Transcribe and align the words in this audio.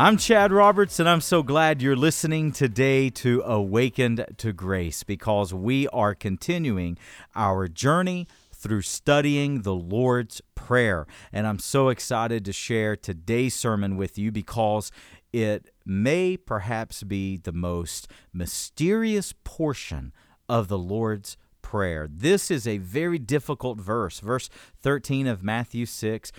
I'm 0.00 0.16
Chad 0.16 0.52
Roberts, 0.52 1.00
and 1.00 1.08
I'm 1.08 1.20
so 1.20 1.42
glad 1.42 1.82
you're 1.82 1.96
listening 1.96 2.52
today 2.52 3.10
to 3.10 3.42
Awakened 3.44 4.24
to 4.36 4.52
Grace 4.52 5.02
because 5.02 5.52
we 5.52 5.88
are 5.88 6.14
continuing 6.14 6.96
our 7.34 7.66
journey 7.66 8.28
through 8.54 8.82
studying 8.82 9.62
the 9.62 9.74
Lord's 9.74 10.40
Prayer. 10.54 11.08
And 11.32 11.48
I'm 11.48 11.58
so 11.58 11.88
excited 11.88 12.44
to 12.44 12.52
share 12.52 12.94
today's 12.94 13.56
sermon 13.56 13.96
with 13.96 14.16
you 14.16 14.30
because 14.30 14.92
it 15.32 15.68
may 15.84 16.36
perhaps 16.36 17.02
be 17.02 17.36
the 17.36 17.50
most 17.50 18.06
mysterious 18.32 19.34
portion 19.42 20.12
of 20.48 20.68
the 20.68 20.78
Lord's 20.78 21.36
Prayer. 21.60 22.06
This 22.08 22.52
is 22.52 22.68
a 22.68 22.78
very 22.78 23.18
difficult 23.18 23.80
verse, 23.80 24.20
verse 24.20 24.48
13 24.80 25.26
of 25.26 25.42
Matthew 25.42 25.86
6. 25.86 26.30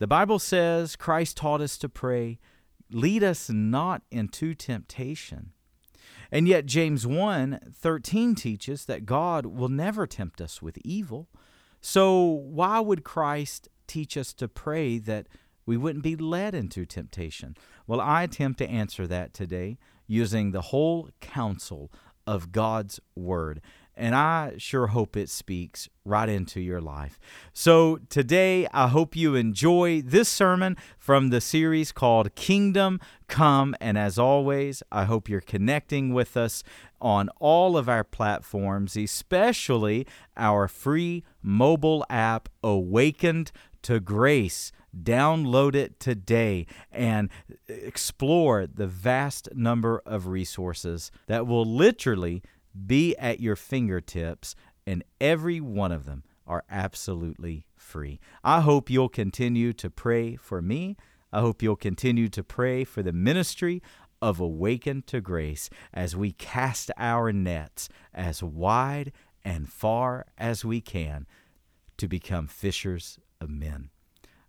The 0.00 0.06
Bible 0.06 0.38
says 0.38 0.96
Christ 0.96 1.38
taught 1.38 1.62
us 1.62 1.78
to 1.78 1.88
pray 1.88 2.38
lead 2.90 3.22
us 3.22 3.50
not 3.50 4.02
into 4.10 4.54
temptation. 4.54 5.52
And 6.30 6.48
yet 6.48 6.66
James 6.66 7.06
1 7.06 7.72
13 7.72 8.34
teaches 8.34 8.84
that 8.86 9.06
God 9.06 9.46
will 9.46 9.68
never 9.68 10.06
tempt 10.06 10.40
us 10.40 10.60
with 10.60 10.78
evil. 10.78 11.28
So 11.80 12.20
why 12.22 12.80
would 12.80 13.04
Christ 13.04 13.68
teach 13.86 14.16
us 14.16 14.32
to 14.34 14.48
pray 14.48 14.98
that 14.98 15.28
we 15.64 15.76
wouldn't 15.76 16.04
be 16.04 16.16
led 16.16 16.54
into 16.54 16.84
temptation? 16.84 17.56
Well, 17.86 18.00
I 18.00 18.22
attempt 18.22 18.58
to 18.58 18.68
answer 18.68 19.06
that 19.06 19.34
today 19.34 19.78
using 20.06 20.50
the 20.50 20.62
whole 20.62 21.10
counsel 21.20 21.92
of 22.26 22.52
God's 22.52 23.00
Word 23.14 23.60
and 23.96 24.14
I 24.14 24.54
sure 24.58 24.88
hope 24.88 25.16
it 25.16 25.30
speaks 25.30 25.88
right 26.04 26.28
into 26.28 26.60
your 26.60 26.80
life. 26.80 27.18
So, 27.52 27.98
today, 28.10 28.66
I 28.72 28.88
hope 28.88 29.16
you 29.16 29.34
enjoy 29.34 30.02
this 30.02 30.28
sermon 30.28 30.76
from 30.98 31.30
the 31.30 31.40
series 31.40 31.92
called 31.92 32.34
Kingdom 32.34 33.00
Come. 33.26 33.74
And 33.80 33.96
as 33.96 34.18
always, 34.18 34.82
I 34.92 35.04
hope 35.04 35.28
you're 35.28 35.40
connecting 35.40 36.12
with 36.12 36.36
us 36.36 36.62
on 37.00 37.28
all 37.40 37.76
of 37.76 37.88
our 37.88 38.04
platforms, 38.04 38.96
especially 38.96 40.06
our 40.36 40.68
free 40.68 41.24
mobile 41.42 42.04
app, 42.10 42.48
Awakened 42.62 43.50
to 43.82 44.00
Grace. 44.00 44.72
Download 44.96 45.74
it 45.74 46.00
today 46.00 46.66
and 46.90 47.28
explore 47.68 48.66
the 48.66 48.86
vast 48.86 49.48
number 49.54 50.00
of 50.06 50.26
resources 50.26 51.10
that 51.26 51.46
will 51.46 51.66
literally 51.66 52.42
be 52.86 53.16
at 53.16 53.40
your 53.40 53.56
fingertips, 53.56 54.54
and 54.86 55.04
every 55.20 55.60
one 55.60 55.92
of 55.92 56.04
them 56.04 56.24
are 56.46 56.64
absolutely 56.70 57.66
free. 57.76 58.20
I 58.44 58.60
hope 58.60 58.90
you'll 58.90 59.08
continue 59.08 59.72
to 59.74 59.90
pray 59.90 60.36
for 60.36 60.62
me. 60.62 60.96
I 61.32 61.40
hope 61.40 61.62
you'll 61.62 61.76
continue 61.76 62.28
to 62.28 62.44
pray 62.44 62.84
for 62.84 63.02
the 63.02 63.12
ministry 63.12 63.82
of 64.22 64.40
Awaken 64.40 65.02
to 65.08 65.20
Grace 65.20 65.68
as 65.92 66.16
we 66.16 66.32
cast 66.32 66.90
our 66.96 67.32
nets 67.32 67.88
as 68.14 68.42
wide 68.42 69.12
and 69.44 69.68
far 69.68 70.26
as 70.38 70.64
we 70.64 70.80
can 70.80 71.26
to 71.98 72.08
become 72.08 72.46
fishers 72.46 73.18
of 73.40 73.50
men. 73.50 73.90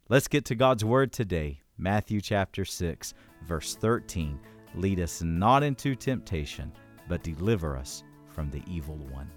Let's 0.10 0.28
get 0.28 0.46
to 0.46 0.56
God's 0.56 0.86
Word 0.86 1.12
today. 1.12 1.62
Matthew 1.78 2.22
chapter 2.22 2.66
6, 2.66 3.14
verse 3.46 3.76
13. 3.76 4.40
Lead 4.76 5.00
us 5.00 5.22
not 5.22 5.64
into 5.64 5.96
temptation, 5.96 6.72
but 7.08 7.24
deliver 7.24 7.76
us 7.76 8.04
from 8.38 8.52
the 8.52 8.62
evil 8.68 8.96
one. 9.12 9.28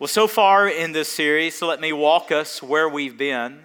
Well, 0.00 0.08
so 0.08 0.26
far 0.26 0.66
in 0.66 0.90
this 0.90 1.08
series, 1.08 1.54
so 1.54 1.68
let 1.68 1.80
me 1.80 1.92
walk 1.92 2.32
us 2.32 2.60
where 2.60 2.88
we've 2.88 3.16
been. 3.16 3.60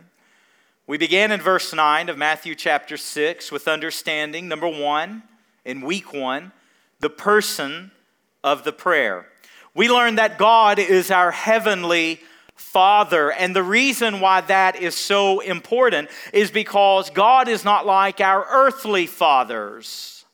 We 0.86 1.00
began 1.00 1.32
in 1.32 1.42
verse 1.42 1.74
9 1.74 2.10
of 2.10 2.18
Matthew 2.20 2.54
chapter 2.54 2.96
6 2.96 3.52
with 3.52 3.68
understanding, 3.68 4.48
number 4.48 4.68
one, 4.68 5.24
in 5.66 5.82
week 5.82 6.14
one, 6.14 6.52
the 7.00 7.10
person 7.10 7.90
of 8.44 8.64
the 8.64 8.72
prayer. 8.72 9.26
We 9.74 9.90
learned 9.90 10.20
that 10.20 10.38
God 10.38 10.78
is 10.78 11.10
our 11.10 11.32
heavenly 11.32 12.20
Father. 12.58 13.32
And 13.32 13.56
the 13.56 13.64
reason 13.64 14.20
why 14.20 14.42
that 14.42 14.76
is 14.76 14.96
so 14.96 15.40
important 15.40 16.10
is 16.34 16.52
because 16.52 17.10
God 17.12 17.48
is 17.48 17.64
not 17.64 17.86
like 17.86 18.20
our 18.20 18.46
earthly 18.50 19.08
fathers. 19.08 20.26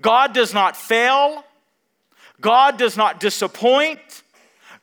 God 0.00 0.32
does 0.32 0.52
not 0.52 0.76
fail, 0.76 1.44
God 2.40 2.78
does 2.78 2.96
not 2.96 3.20
disappoint, 3.20 4.22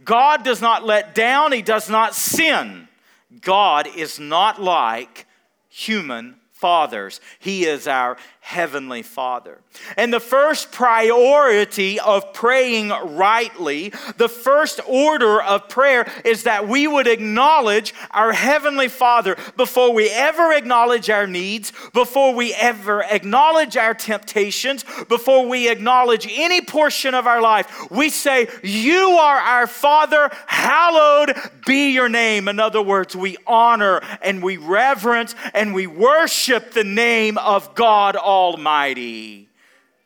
God 0.04 0.44
does 0.44 0.62
not 0.62 0.86
let 0.86 1.14
down, 1.14 1.52
He 1.52 1.62
does 1.62 1.90
not 1.90 2.16
sin. 2.16 2.88
God 3.42 3.88
is 3.96 4.20
not 4.20 4.62
like 4.62 5.26
human 5.70 6.36
fathers. 6.52 7.20
He 7.40 7.66
is 7.66 7.88
our 7.88 8.18
heavenly 8.48 9.02
Father. 9.02 9.60
And 9.98 10.14
the 10.14 10.22
first 10.22 10.72
priority 10.72 12.00
of 12.00 12.32
praying 12.32 12.90
rightly, 12.90 13.92
the 14.16 14.30
first 14.30 14.80
order 14.88 15.42
of 15.42 15.68
prayer 15.68 16.10
is 16.24 16.44
that 16.44 16.66
we 16.66 16.88
would 16.88 17.08
acknowledge 17.08 17.94
our 18.10 18.32
heavenly 18.32 18.88
Father 18.88 19.36
before 19.58 19.94
we 19.94 20.10
ever 20.10 20.54
acknowledge 20.54 21.10
our 21.10 21.28
needs, 21.28 21.74
before 21.94 22.34
we 22.34 22.54
ever 22.54 23.04
acknowledge 23.04 23.76
our 23.76 23.94
temptations, 23.94 24.86
before 25.10 25.46
we 25.46 25.70
acknowledge 25.70 26.26
any 26.32 26.62
portion 26.62 27.14
of 27.14 27.28
our 27.28 27.42
life. 27.42 27.92
We 27.92 28.10
say, 28.10 28.48
You 28.64 29.10
are 29.20 29.40
our 29.40 29.68
Father, 29.68 30.32
hallowed 30.46 31.36
be 31.66 31.92
your 31.92 32.08
name. 32.08 32.48
In 32.48 32.62
other 32.62 32.82
words, 32.82 33.14
we 33.14 33.36
honor 33.46 34.00
and 34.22 34.42
we 34.42 34.56
reverence 34.56 35.36
and 35.54 35.74
we 35.74 35.86
worship 35.86 36.72
the 36.72 36.86
name 36.86 37.38
of 37.40 37.76
God 37.76 38.16
Almighty 38.16 38.37
Almighty. 38.38 39.50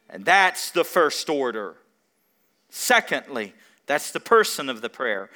And 0.09 0.23
that's 0.23 0.71
the 0.71 0.85
first 0.85 1.29
order. 1.29 1.75
Secondly, 2.69 3.53
that's 3.85 4.11
the 4.11 4.19
person 4.21 4.69
of 4.69 4.81
the 4.81 4.89
prayer. 4.89 5.29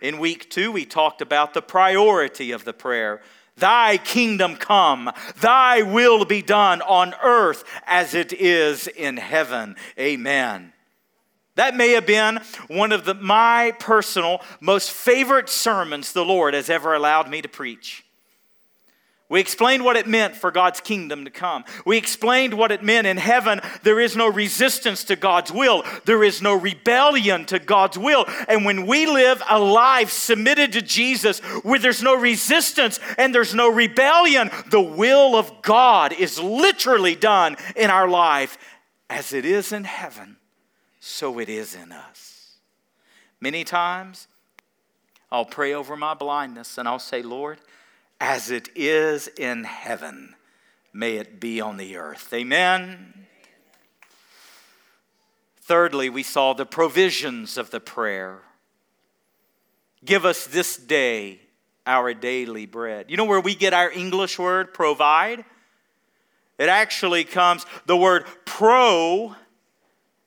In 0.00 0.18
week 0.18 0.48
two, 0.48 0.72
we 0.72 0.86
talked 0.86 1.20
about 1.20 1.52
the 1.52 1.60
priority 1.60 2.50
of 2.52 2.64
the 2.64 2.72
prayer. 2.72 3.20
Thy 3.56 3.98
kingdom 3.98 4.56
come, 4.56 5.10
thy 5.40 5.82
will 5.82 6.24
be 6.24 6.40
done 6.40 6.80
on 6.80 7.14
earth 7.22 7.62
as 7.86 8.14
it 8.14 8.32
is 8.32 8.88
in 8.88 9.18
heaven. 9.18 9.76
Amen. 9.98 10.72
That 11.56 11.76
may 11.76 11.90
have 11.90 12.06
been 12.06 12.40
one 12.68 12.92
of 12.92 13.04
the, 13.04 13.12
my 13.12 13.74
personal 13.78 14.40
most 14.60 14.90
favorite 14.90 15.50
sermons 15.50 16.12
the 16.12 16.24
Lord 16.24 16.54
has 16.54 16.70
ever 16.70 16.94
allowed 16.94 17.28
me 17.28 17.42
to 17.42 17.48
preach. 17.48 18.02
We 19.30 19.38
explained 19.38 19.84
what 19.84 19.96
it 19.96 20.08
meant 20.08 20.34
for 20.34 20.50
God's 20.50 20.80
kingdom 20.80 21.24
to 21.24 21.30
come. 21.30 21.64
We 21.86 21.96
explained 21.96 22.52
what 22.52 22.72
it 22.72 22.82
meant 22.82 23.06
in 23.06 23.16
heaven. 23.16 23.60
There 23.84 24.00
is 24.00 24.16
no 24.16 24.26
resistance 24.26 25.04
to 25.04 25.14
God's 25.14 25.52
will, 25.52 25.84
there 26.04 26.24
is 26.24 26.42
no 26.42 26.54
rebellion 26.54 27.44
to 27.46 27.60
God's 27.60 27.96
will. 27.96 28.26
And 28.48 28.64
when 28.64 28.86
we 28.86 29.06
live 29.06 29.40
a 29.48 29.58
life 29.58 30.10
submitted 30.10 30.72
to 30.72 30.82
Jesus 30.82 31.38
where 31.62 31.78
there's 31.78 32.02
no 32.02 32.16
resistance 32.16 32.98
and 33.16 33.32
there's 33.32 33.54
no 33.54 33.70
rebellion, 33.70 34.50
the 34.70 34.80
will 34.80 35.36
of 35.36 35.62
God 35.62 36.12
is 36.12 36.40
literally 36.40 37.14
done 37.14 37.56
in 37.76 37.88
our 37.88 38.08
life 38.08 38.58
as 39.08 39.32
it 39.32 39.44
is 39.44 39.70
in 39.70 39.84
heaven, 39.84 40.38
so 40.98 41.38
it 41.38 41.48
is 41.48 41.76
in 41.76 41.92
us. 41.92 42.56
Many 43.40 43.62
times, 43.62 44.26
I'll 45.30 45.44
pray 45.44 45.72
over 45.72 45.96
my 45.96 46.14
blindness 46.14 46.78
and 46.78 46.88
I'll 46.88 46.98
say, 46.98 47.22
Lord, 47.22 47.58
as 48.20 48.50
it 48.50 48.68
is 48.76 49.28
in 49.28 49.64
heaven, 49.64 50.34
may 50.92 51.16
it 51.16 51.40
be 51.40 51.60
on 51.60 51.78
the 51.78 51.96
earth. 51.96 52.32
Amen. 52.32 53.26
Thirdly, 55.62 56.10
we 56.10 56.22
saw 56.22 56.52
the 56.52 56.66
provisions 56.66 57.56
of 57.56 57.70
the 57.70 57.80
prayer. 57.80 58.42
Give 60.04 60.24
us 60.24 60.46
this 60.46 60.76
day 60.76 61.40
our 61.86 62.12
daily 62.12 62.66
bread. 62.66 63.06
You 63.08 63.16
know 63.16 63.24
where 63.24 63.40
we 63.40 63.54
get 63.54 63.72
our 63.72 63.90
English 63.90 64.38
word 64.38 64.74
provide? 64.74 65.44
It 66.58 66.68
actually 66.68 67.24
comes, 67.24 67.64
the 67.86 67.96
word 67.96 68.26
pro 68.44 69.34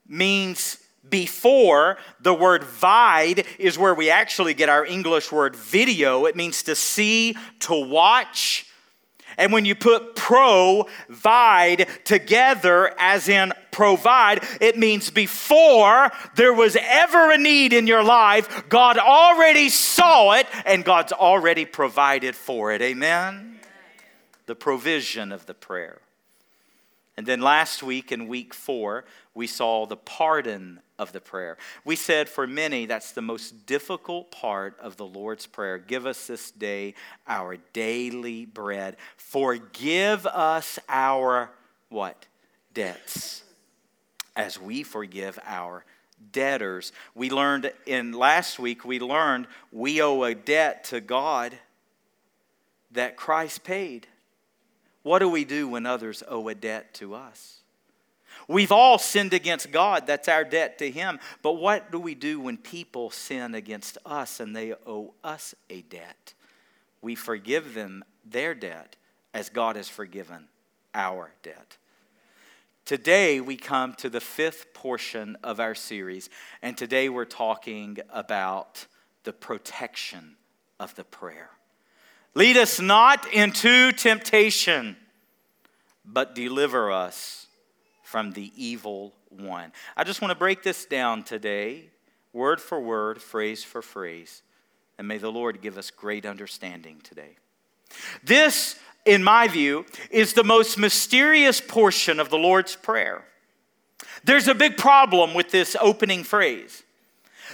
means 0.07 0.79
before 1.09 1.97
the 2.19 2.33
word 2.33 2.63
vide 2.63 3.45
is 3.59 3.77
where 3.77 3.93
we 3.93 4.09
actually 4.09 4.53
get 4.53 4.69
our 4.69 4.85
English 4.85 5.31
word 5.31 5.55
video. 5.55 6.25
It 6.25 6.35
means 6.35 6.63
to 6.63 6.75
see, 6.75 7.35
to 7.59 7.73
watch. 7.73 8.67
And 9.37 9.51
when 9.51 9.65
you 9.65 9.75
put 9.75 10.15
provide 10.15 11.87
together, 12.03 12.93
as 12.97 13.27
in 13.27 13.51
provide, 13.71 14.43
it 14.61 14.77
means 14.77 15.09
before 15.09 16.11
there 16.35 16.53
was 16.53 16.77
ever 16.79 17.31
a 17.31 17.37
need 17.37 17.73
in 17.73 17.87
your 17.87 18.03
life, 18.03 18.69
God 18.69 18.97
already 18.97 19.69
saw 19.69 20.33
it 20.33 20.47
and 20.65 20.85
God's 20.85 21.11
already 21.11 21.65
provided 21.65 22.35
for 22.35 22.71
it. 22.71 22.81
Amen? 22.81 23.59
The 24.45 24.55
provision 24.55 25.31
of 25.31 25.45
the 25.45 25.55
prayer. 25.55 25.99
And 27.17 27.25
then 27.25 27.41
last 27.41 27.83
week 27.83 28.11
in 28.11 28.27
week 28.27 28.53
four, 28.53 29.05
we 29.33 29.47
saw 29.47 29.85
the 29.85 29.97
pardon 29.97 30.79
of 30.99 31.11
the 31.11 31.19
prayer. 31.19 31.57
We 31.83 31.95
said 31.95 32.29
for 32.29 32.45
many, 32.45 32.85
that's 32.85 33.11
the 33.11 33.21
most 33.21 33.65
difficult 33.65 34.31
part 34.31 34.79
of 34.79 34.97
the 34.97 35.05
Lord's 35.05 35.45
Prayer. 35.45 35.77
Give 35.77 36.05
us 36.05 36.27
this 36.27 36.51
day 36.51 36.93
our 37.27 37.57
daily 37.73 38.45
bread. 38.45 38.97
Forgive 39.17 40.25
us 40.27 40.79
our 40.87 41.51
what? 41.89 42.27
Debts. 42.73 43.43
As 44.35 44.59
we 44.59 44.83
forgive 44.83 45.39
our 45.45 45.83
debtors. 46.31 46.91
We 47.15 47.29
learned 47.29 47.71
in 47.85 48.13
last 48.13 48.59
week, 48.59 48.85
we 48.85 48.99
learned 48.99 49.47
we 49.71 50.01
owe 50.01 50.23
a 50.23 50.33
debt 50.33 50.85
to 50.85 51.01
God 51.01 51.57
that 52.91 53.17
Christ 53.17 53.63
paid. 53.63 54.07
What 55.01 55.19
do 55.19 55.27
we 55.27 55.43
do 55.43 55.67
when 55.67 55.85
others 55.85 56.23
owe 56.27 56.47
a 56.47 56.55
debt 56.55 56.93
to 56.95 57.13
us? 57.13 57.62
We've 58.47 58.71
all 58.71 58.97
sinned 58.97 59.33
against 59.33 59.71
God. 59.71 60.05
That's 60.05 60.27
our 60.27 60.43
debt 60.43 60.77
to 60.79 60.89
Him. 60.89 61.19
But 61.41 61.53
what 61.53 61.91
do 61.91 61.99
we 61.99 62.15
do 62.15 62.39
when 62.39 62.57
people 62.57 63.09
sin 63.09 63.55
against 63.55 63.97
us 64.05 64.39
and 64.39 64.55
they 64.55 64.73
owe 64.85 65.13
us 65.23 65.55
a 65.69 65.81
debt? 65.81 66.33
We 67.01 67.15
forgive 67.15 67.73
them 67.73 68.03
their 68.25 68.53
debt 68.53 68.95
as 69.33 69.49
God 69.49 69.75
has 69.75 69.89
forgiven 69.89 70.47
our 70.93 71.31
debt. 71.41 71.77
Today, 72.85 73.39
we 73.39 73.55
come 73.55 73.93
to 73.95 74.09
the 74.09 74.19
fifth 74.19 74.73
portion 74.73 75.37
of 75.41 75.61
our 75.61 75.73
series, 75.73 76.29
and 76.61 76.77
today 76.77 77.07
we're 77.07 77.23
talking 77.23 77.97
about 78.11 78.87
the 79.23 79.31
protection 79.31 80.35
of 80.81 80.93
the 80.95 81.05
prayer. 81.05 81.51
Lead 82.35 82.57
us 82.57 82.81
not 82.81 83.31
into 83.31 83.93
temptation, 83.93 84.97
but 86.03 86.35
deliver 86.35 86.91
us 86.91 87.42
from 88.13 88.31
the 88.33 88.51
evil 88.55 89.11
one. 89.31 89.71
I 89.97 90.03
just 90.03 90.21
want 90.21 90.29
to 90.29 90.37
break 90.37 90.61
this 90.61 90.85
down 90.85 91.23
today, 91.23 91.85
word 92.31 92.61
for 92.61 92.79
word, 92.79 93.19
phrase 93.19 93.63
for 93.63 93.81
phrase, 93.81 94.43
and 94.99 95.07
may 95.07 95.17
the 95.17 95.31
Lord 95.31 95.63
give 95.63 95.79
us 95.79 95.89
great 95.89 96.23
understanding 96.23 97.01
today. 97.03 97.37
This, 98.23 98.77
in 99.03 99.23
my 99.23 99.47
view, 99.47 99.87
is 100.11 100.33
the 100.33 100.43
most 100.43 100.77
mysterious 100.77 101.59
portion 101.59 102.19
of 102.19 102.29
the 102.29 102.37
Lord's 102.37 102.75
Prayer. 102.75 103.25
There's 104.23 104.47
a 104.47 104.53
big 104.53 104.77
problem 104.77 105.33
with 105.33 105.49
this 105.49 105.75
opening 105.81 106.23
phrase 106.23 106.83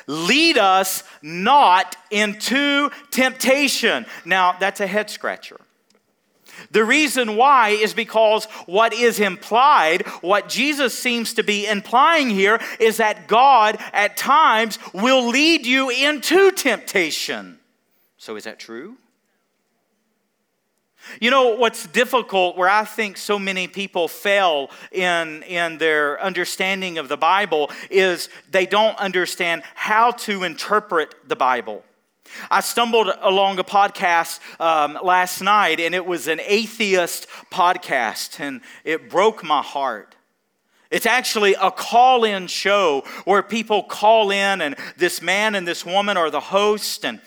lead 0.07 0.57
us 0.57 1.06
not 1.21 1.95
into 2.11 2.89
temptation. 3.11 4.06
Now, 4.25 4.57
that's 4.59 4.81
a 4.81 4.88
head 4.88 5.09
scratcher. 5.09 5.61
The 6.71 6.83
reason 6.83 7.35
why 7.35 7.69
is 7.69 7.94
because 7.94 8.45
what 8.65 8.94
is 8.94 9.19
implied, 9.19 10.07
what 10.21 10.50
Jesus 10.50 10.97
seems 10.97 11.33
to 11.35 11.44
be 11.44 11.67
implying 11.67 12.29
here, 12.29 12.59
is 12.79 12.97
that 12.97 13.27
God 13.27 13.77
at 13.94 14.17
times 14.17 14.79
will 14.94 15.27
lead 15.27 15.65
you 15.65 15.89
into 15.89 16.51
temptation. 16.51 17.59
So, 18.17 18.35
is 18.35 18.44
that 18.44 18.59
true? 18.59 18.97
You 21.19 21.31
know 21.31 21.56
what's 21.56 21.88
difficult, 21.88 22.57
where 22.57 22.69
I 22.69 22.85
think 22.85 23.17
so 23.17 23.39
many 23.39 23.67
people 23.67 24.07
fail 24.07 24.69
in, 24.91 25.44
in 25.44 25.77
their 25.77 26.21
understanding 26.21 26.97
of 26.97 27.07
the 27.07 27.17
Bible, 27.17 27.71
is 27.89 28.29
they 28.51 28.65
don't 28.65 28.97
understand 28.97 29.63
how 29.75 30.11
to 30.11 30.44
interpret 30.44 31.15
the 31.27 31.35
Bible. 31.35 31.83
I 32.50 32.62
stumbled 32.62 33.12
along 33.22 33.60
a 33.60 33.64
podcast 33.64 34.40
um, 34.60 34.98
last 35.04 35.42
night, 35.42 35.80
and 35.80 35.94
it 35.96 36.06
was 36.06 36.28
an 36.28 36.40
atheist 36.44 37.28
podcast, 37.52 38.40
and 38.40 38.62
it 38.84 39.10
broke 39.10 39.44
my 39.44 39.62
heart. 39.62 40.16
It's 40.92 41.06
actually 41.06 41.54
a 41.54 41.70
call 41.70 42.24
in 42.24 42.48
show 42.48 43.04
where 43.26 43.44
people 43.44 43.84
call 43.84 44.31
in, 44.31 44.62
and 44.62 44.76
this 44.98 45.22
man 45.22 45.56
and 45.56 45.68
this 45.68 45.86
woman 45.86 46.18
are 46.18 46.31
the 46.31 46.40
host, 46.40 47.06
and 47.06 47.22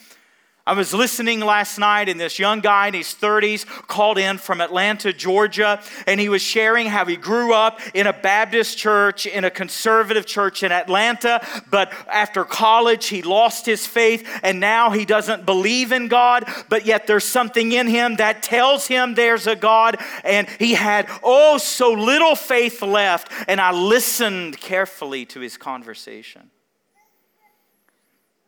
I 0.65 0.75
was 0.75 0.95
listening 0.95 1.41
last 1.41 1.77
night, 1.77 2.09
and 2.09 2.21
this 2.21 2.39
young 2.39 2.61
guy 2.61 2.87
in 2.87 2.95
his 2.95 3.09
30s 3.09 3.67
called 3.89 4.17
in 4.17 4.39
from 4.39 4.61
Atlanta, 4.61 5.13
Georgia, 5.13 5.83
and 6.07 6.21
he 6.21 6.29
was 6.29 6.41
sharing 6.41 6.87
how 6.87 7.05
he 7.05 7.17
grew 7.17 7.53
up 7.53 7.81
in 7.95 8.07
a 8.07 8.13
Baptist 8.13 8.79
church, 8.79 9.27
in 9.27 9.43
a 9.43 9.51
conservative 9.51 10.25
church 10.25 10.63
in 10.63 10.71
Atlanta, 10.71 11.45
but 11.69 11.93
after 12.09 12.45
college, 12.45 13.07
he 13.07 13.23
lost 13.23 13.67
his 13.67 13.89
faith, 13.89 14.25
and 14.45 14.61
now 14.61 14.91
he 14.91 15.05
doesn't 15.05 15.45
believe 15.45 15.91
in 15.91 16.07
God, 16.07 16.45
but 16.69 16.87
yet 16.87 17.09
there's 17.09 17.25
something 17.25 17.73
in 17.73 17.89
him 17.89 18.17
that 18.17 18.45
tells 18.45 18.87
him 18.87 19.15
there's 19.15 19.49
a 19.49 19.57
God, 19.57 19.97
and 20.23 20.49
he 20.61 20.75
had, 20.75 21.09
oh, 21.25 21.59
so 21.59 21.91
little 21.91 22.37
faith 22.37 22.83
left, 22.83 23.33
and 23.49 23.61
I 23.61 23.73
listened 23.73 24.61
carefully 24.61 25.25
to 25.27 25.41
his 25.41 25.57
conversation. 25.57 26.51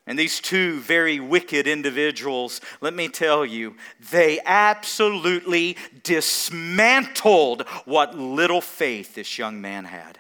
And 0.07 0.19
these 0.19 0.39
two 0.39 0.81
very 0.81 1.19
wicked 1.19 1.67
individuals, 1.67 2.61
let 2.83 2.93
me 2.93 3.09
tell 3.09 3.45
you, 3.45 3.77
they 4.11 4.39
absolutely 4.45 5.79
dismantled 6.03 7.67
what 7.87 8.15
little 8.15 8.61
faith 8.61 9.15
this 9.15 9.39
young 9.39 9.63
man 9.63 9.87
had. 9.87 10.19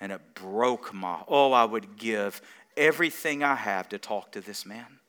And 0.00 0.12
it 0.12 0.20
broke 0.34 0.94
my, 0.94 1.18
oh, 1.26 1.50
I 1.50 1.64
would 1.64 1.96
give 1.96 2.40
everything 2.76 3.42
I 3.42 3.56
have 3.56 3.88
to 3.88 3.98
talk 3.98 4.32
to 4.32 4.40
this 4.40 4.64
man. 4.64 5.00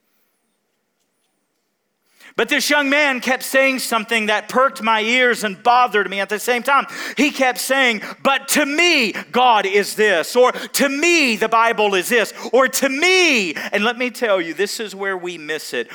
But 2.35 2.49
this 2.49 2.69
young 2.69 2.89
man 2.89 3.21
kept 3.21 3.43
saying 3.43 3.79
something 3.79 4.25
that 4.25 4.49
perked 4.49 4.81
my 4.81 5.01
ears 5.01 5.43
and 5.43 5.61
bothered 5.61 6.09
me 6.09 6.19
at 6.19 6.27
the 6.27 6.39
same 6.39 6.63
time. 6.63 6.85
He 7.15 7.31
kept 7.31 7.59
saying, 7.59 8.01
But 8.23 8.49
to 8.49 8.65
me, 8.65 9.13
God 9.31 9.65
is 9.65 9.95
this, 9.95 10.35
or 10.35 10.51
to 10.51 10.89
me, 10.89 11.37
the 11.37 11.47
Bible 11.47 11.95
is 11.95 12.09
this, 12.09 12.33
or 12.51 12.67
to 12.67 12.89
me. 12.89 13.53
And 13.53 13.85
let 13.85 13.97
me 13.97 14.09
tell 14.09 14.41
you, 14.41 14.53
this 14.53 14.79
is 14.79 14.93
where 14.93 15.17
we 15.17 15.37
miss 15.37 15.73
it. 15.73 15.89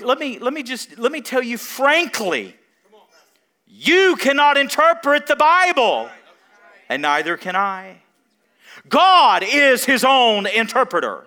Let 0.00 0.18
me, 0.18 0.38
let 0.38 0.54
me 0.54 0.62
just, 0.62 0.98
let 0.98 1.12
me 1.12 1.20
tell 1.20 1.42
you 1.42 1.58
frankly, 1.58 2.56
you 3.66 4.16
cannot 4.16 4.56
interpret 4.56 5.26
the 5.26 5.36
Bible, 5.36 6.08
and 6.88 7.02
neither 7.02 7.36
can 7.36 7.56
I. 7.56 8.02
God 8.88 9.42
is 9.42 9.84
his 9.84 10.04
own 10.04 10.46
interpreter. 10.46 11.26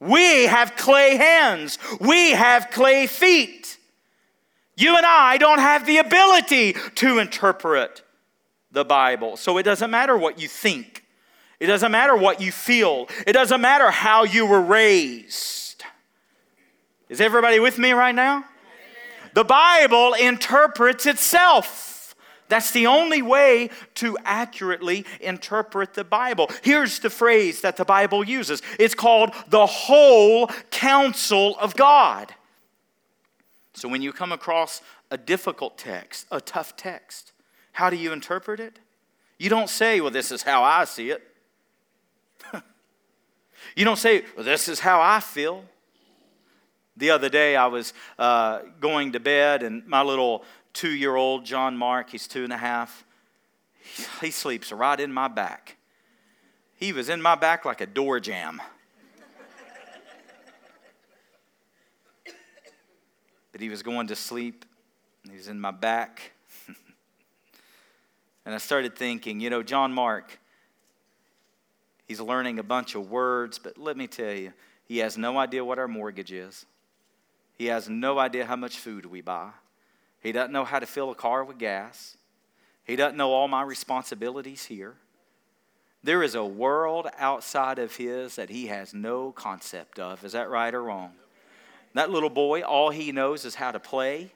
We 0.00 0.46
have 0.46 0.76
clay 0.76 1.16
hands. 1.16 1.78
We 2.00 2.32
have 2.32 2.70
clay 2.70 3.06
feet. 3.06 3.78
You 4.76 4.96
and 4.96 5.04
I 5.04 5.36
don't 5.36 5.58
have 5.58 5.84
the 5.84 5.98
ability 5.98 6.74
to 6.94 7.18
interpret 7.18 8.02
the 8.72 8.84
Bible. 8.84 9.36
So 9.36 9.58
it 9.58 9.64
doesn't 9.64 9.90
matter 9.90 10.16
what 10.16 10.40
you 10.40 10.48
think, 10.48 11.04
it 11.58 11.66
doesn't 11.66 11.92
matter 11.92 12.16
what 12.16 12.40
you 12.40 12.50
feel, 12.50 13.08
it 13.26 13.34
doesn't 13.34 13.60
matter 13.60 13.90
how 13.90 14.24
you 14.24 14.46
were 14.46 14.62
raised. 14.62 15.84
Is 17.10 17.20
everybody 17.20 17.60
with 17.60 17.78
me 17.78 17.92
right 17.92 18.14
now? 18.14 18.44
The 19.34 19.44
Bible 19.44 20.14
interprets 20.14 21.06
itself. 21.06 21.89
That's 22.50 22.72
the 22.72 22.86
only 22.86 23.22
way 23.22 23.70
to 23.94 24.18
accurately 24.24 25.06
interpret 25.20 25.94
the 25.94 26.04
Bible. 26.04 26.50
Here's 26.62 26.98
the 26.98 27.08
phrase 27.08 27.62
that 27.62 27.76
the 27.76 27.84
Bible 27.84 28.22
uses 28.24 28.60
it's 28.78 28.94
called 28.94 29.32
the 29.48 29.66
whole 29.66 30.48
counsel 30.70 31.56
of 31.58 31.74
God. 31.76 32.34
So 33.72 33.88
when 33.88 34.02
you 34.02 34.12
come 34.12 34.32
across 34.32 34.82
a 35.10 35.16
difficult 35.16 35.78
text, 35.78 36.26
a 36.30 36.40
tough 36.40 36.76
text, 36.76 37.32
how 37.72 37.88
do 37.88 37.96
you 37.96 38.12
interpret 38.12 38.60
it? 38.60 38.78
You 39.38 39.48
don't 39.48 39.70
say, 39.70 40.00
well, 40.00 40.10
this 40.10 40.30
is 40.30 40.42
how 40.42 40.62
I 40.62 40.84
see 40.84 41.10
it. 41.10 41.22
you 43.74 43.84
don't 43.84 43.96
say, 43.96 44.24
well, 44.36 44.44
this 44.44 44.68
is 44.68 44.80
how 44.80 45.00
I 45.00 45.20
feel. 45.20 45.64
The 46.96 47.10
other 47.10 47.28
day, 47.28 47.56
I 47.56 47.66
was 47.66 47.94
uh, 48.18 48.60
going 48.80 49.12
to 49.12 49.20
bed, 49.20 49.62
and 49.62 49.86
my 49.86 50.02
little 50.02 50.44
two 50.72 50.90
year 50.90 51.16
old 51.16 51.44
John 51.44 51.76
Mark, 51.76 52.10
he's 52.10 52.26
two 52.26 52.44
and 52.44 52.52
a 52.52 52.56
half. 52.56 53.04
He 54.20 54.30
sleeps 54.30 54.72
right 54.72 54.98
in 54.98 55.12
my 55.12 55.28
back. 55.28 55.76
He 56.76 56.92
was 56.92 57.08
in 57.08 57.20
my 57.20 57.34
back 57.34 57.64
like 57.64 57.80
a 57.80 57.86
door 57.86 58.20
jamb. 58.20 58.60
but 63.52 63.60
he 63.60 63.68
was 63.68 63.82
going 63.82 64.06
to 64.06 64.16
sleep, 64.16 64.64
he 65.28 65.36
was 65.36 65.48
in 65.48 65.60
my 65.60 65.70
back. 65.70 66.32
and 68.46 68.54
I 68.54 68.58
started 68.58 68.96
thinking, 68.96 69.40
you 69.40 69.50
know, 69.50 69.62
John 69.62 69.92
Mark, 69.92 70.38
he's 72.06 72.20
learning 72.20 72.58
a 72.58 72.62
bunch 72.62 72.94
of 72.94 73.10
words, 73.10 73.58
but 73.58 73.76
let 73.76 73.96
me 73.96 74.06
tell 74.06 74.32
you, 74.32 74.52
he 74.84 74.98
has 74.98 75.18
no 75.18 75.38
idea 75.38 75.64
what 75.64 75.78
our 75.78 75.88
mortgage 75.88 76.32
is. 76.32 76.64
He 77.60 77.66
has 77.66 77.90
no 77.90 78.18
idea 78.18 78.46
how 78.46 78.56
much 78.56 78.78
food 78.78 79.04
we 79.04 79.20
buy. 79.20 79.50
He 80.22 80.32
doesn't 80.32 80.50
know 80.50 80.64
how 80.64 80.78
to 80.78 80.86
fill 80.86 81.10
a 81.10 81.14
car 81.14 81.44
with 81.44 81.58
gas. 81.58 82.16
He 82.84 82.96
doesn't 82.96 83.18
know 83.18 83.32
all 83.32 83.48
my 83.48 83.60
responsibilities 83.60 84.64
here. 84.64 84.94
There 86.02 86.22
is 86.22 86.34
a 86.34 86.42
world 86.42 87.08
outside 87.18 87.78
of 87.78 87.96
his 87.96 88.36
that 88.36 88.48
he 88.48 88.68
has 88.68 88.94
no 88.94 89.32
concept 89.32 89.98
of. 89.98 90.24
Is 90.24 90.32
that 90.32 90.48
right 90.48 90.74
or 90.74 90.82
wrong? 90.82 91.12
That 91.92 92.08
little 92.08 92.30
boy, 92.30 92.62
all 92.62 92.88
he 92.88 93.12
knows 93.12 93.44
is 93.44 93.56
how 93.56 93.72
to 93.72 93.78
play. 93.78 94.32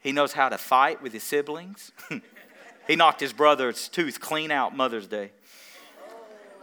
He 0.00 0.12
knows 0.12 0.32
how 0.32 0.48
to 0.48 0.56
fight 0.56 1.02
with 1.02 1.12
his 1.12 1.24
siblings. 1.24 1.92
he 2.86 2.96
knocked 2.96 3.20
his 3.20 3.34
brother's 3.34 3.88
tooth 3.88 4.18
clean 4.18 4.50
out 4.50 4.74
Mother's 4.74 5.08
Day. 5.08 5.30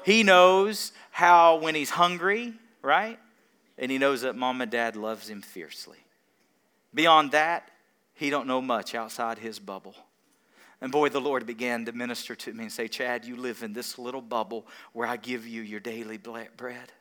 He 0.05 0.23
knows 0.23 0.91
how 1.11 1.57
when 1.57 1.75
he's 1.75 1.91
hungry, 1.91 2.55
right? 2.81 3.19
And 3.77 3.91
he 3.91 3.97
knows 3.97 4.21
that 4.21 4.35
mom 4.35 4.61
and 4.61 4.71
dad 4.71 4.95
loves 4.95 5.29
him 5.29 5.41
fiercely. 5.41 5.97
Beyond 6.93 7.31
that, 7.31 7.71
he 8.13 8.29
don't 8.29 8.47
know 8.47 8.61
much 8.61 8.93
outside 8.93 9.39
his 9.39 9.59
bubble. 9.59 9.95
And 10.79 10.91
boy, 10.91 11.09
the 11.09 11.21
Lord 11.21 11.45
began 11.45 11.85
to 11.85 11.91
minister 11.91 12.35
to 12.35 12.53
me 12.53 12.63
and 12.63 12.71
say, 12.71 12.87
Chad, 12.87 13.25
you 13.25 13.35
live 13.35 13.63
in 13.63 13.73
this 13.73 13.97
little 13.97 14.21
bubble 14.21 14.67
where 14.91 15.07
I 15.07 15.17
give 15.17 15.47
you 15.47 15.61
your 15.61 15.79
daily 15.79 16.17
bread. 16.17 16.91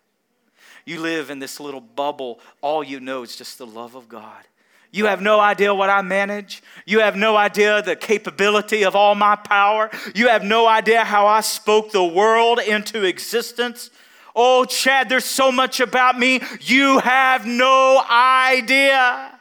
You 0.84 1.00
live 1.00 1.30
in 1.30 1.40
this 1.40 1.60
little 1.60 1.80
bubble. 1.80 2.40
All 2.60 2.84
you 2.84 3.00
know 3.00 3.22
is 3.22 3.36
just 3.36 3.58
the 3.58 3.66
love 3.66 3.94
of 3.94 4.08
God. 4.08 4.44
You 4.92 5.06
have 5.06 5.22
no 5.22 5.40
idea 5.40 5.74
what 5.74 5.88
I 5.88 6.02
manage. 6.02 6.62
You 6.84 7.00
have 7.00 7.16
no 7.16 7.34
idea 7.34 7.80
the 7.80 7.96
capability 7.96 8.84
of 8.84 8.94
all 8.94 9.14
my 9.14 9.36
power. 9.36 9.90
You 10.14 10.28
have 10.28 10.44
no 10.44 10.68
idea 10.68 11.02
how 11.02 11.26
I 11.26 11.40
spoke 11.40 11.92
the 11.92 12.04
world 12.04 12.60
into 12.60 13.02
existence. 13.04 13.90
Oh, 14.34 14.64
Chad, 14.64 15.08
there's 15.08 15.24
so 15.24 15.52
much 15.52 15.80
about 15.80 16.18
me. 16.18 16.40
You 16.60 16.98
have 17.00 17.46
no 17.46 18.02
idea. 18.08 19.38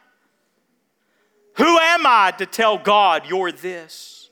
Who 1.54 1.78
am 1.78 2.06
I 2.06 2.32
to 2.38 2.46
tell 2.46 2.78
God 2.78 3.26
you're 3.26 3.52
this 3.52 4.30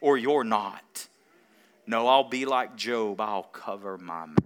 or 0.00 0.16
you're 0.16 0.44
not? 0.44 1.08
No, 1.86 2.06
I'll 2.06 2.28
be 2.28 2.44
like 2.44 2.76
Job. 2.76 3.20
I'll 3.20 3.44
cover 3.44 3.96
my 3.96 4.26
mouth. 4.26 4.36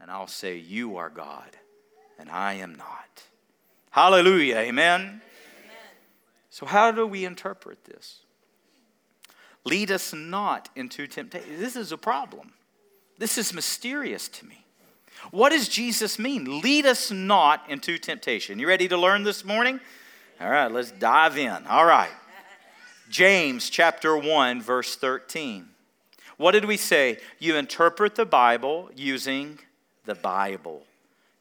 And 0.00 0.10
I'll 0.10 0.28
say, 0.28 0.56
You 0.56 0.96
are 0.96 1.10
God, 1.10 1.56
and 2.18 2.30
I 2.30 2.54
am 2.54 2.74
not. 2.74 3.24
Hallelujah. 3.90 4.56
Amen? 4.56 5.00
Amen. 5.00 5.20
So, 6.50 6.66
how 6.66 6.92
do 6.92 7.06
we 7.06 7.24
interpret 7.24 7.84
this? 7.84 8.20
Lead 9.64 9.90
us 9.90 10.12
not 10.12 10.68
into 10.74 11.06
temptation. 11.06 11.58
This 11.58 11.76
is 11.76 11.92
a 11.92 11.98
problem. 11.98 12.52
This 13.22 13.38
is 13.38 13.54
mysterious 13.54 14.26
to 14.26 14.46
me. 14.46 14.64
What 15.30 15.50
does 15.50 15.68
Jesus 15.68 16.18
mean? 16.18 16.60
Lead 16.60 16.86
us 16.86 17.12
not 17.12 17.62
into 17.68 17.96
temptation. 17.96 18.58
You 18.58 18.66
ready 18.66 18.88
to 18.88 18.96
learn 18.96 19.22
this 19.22 19.44
morning? 19.44 19.78
All 20.40 20.50
right, 20.50 20.66
let's 20.66 20.90
dive 20.90 21.38
in. 21.38 21.64
All 21.68 21.86
right. 21.86 22.10
James 23.08 23.70
chapter 23.70 24.16
1, 24.16 24.60
verse 24.60 24.96
13. 24.96 25.68
What 26.36 26.50
did 26.50 26.64
we 26.64 26.76
say? 26.76 27.18
You 27.38 27.54
interpret 27.54 28.16
the 28.16 28.26
Bible 28.26 28.90
using 28.96 29.60
the 30.04 30.16
Bible. 30.16 30.82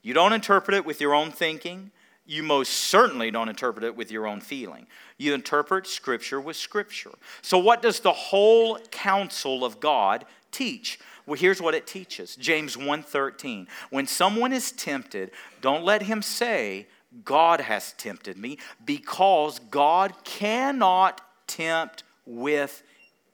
You 0.04 0.14
don't 0.14 0.34
interpret 0.34 0.78
it 0.78 0.86
with 0.86 1.02
your 1.02 1.16
own 1.16 1.32
thinking 1.32 1.90
you 2.32 2.44
most 2.44 2.70
certainly 2.70 3.30
don't 3.30 3.50
interpret 3.50 3.84
it 3.84 3.96
with 3.96 4.10
your 4.10 4.28
own 4.28 4.40
feeling. 4.40 4.88
You 5.18 5.34
interpret 5.34 5.86
Scripture 5.86 6.40
with 6.40 6.56
Scripture. 6.56 7.12
So, 7.42 7.58
what 7.58 7.82
does 7.82 8.00
the 8.00 8.14
whole 8.14 8.78
counsel 8.92 9.66
of 9.66 9.82
God 9.82 10.26
teach? 10.52 11.00
Well, 11.32 11.40
here's 11.40 11.62
what 11.62 11.76
it 11.76 11.88
teaches. 11.88 12.36
James 12.36 12.76
1:13. 12.76 13.70
When 13.90 14.06
someone 14.06 14.52
is 14.52 14.74
tempted, 14.74 15.32
don't 15.62 15.86
let 15.86 16.02
him 16.02 16.22
say, 16.22 16.88
God 17.24 17.62
has 17.62 17.94
tempted 17.94 18.38
me, 18.38 18.58
because 18.84 19.60
God 19.60 20.14
cannot 20.26 21.22
tempt 21.48 22.04
with 22.26 22.84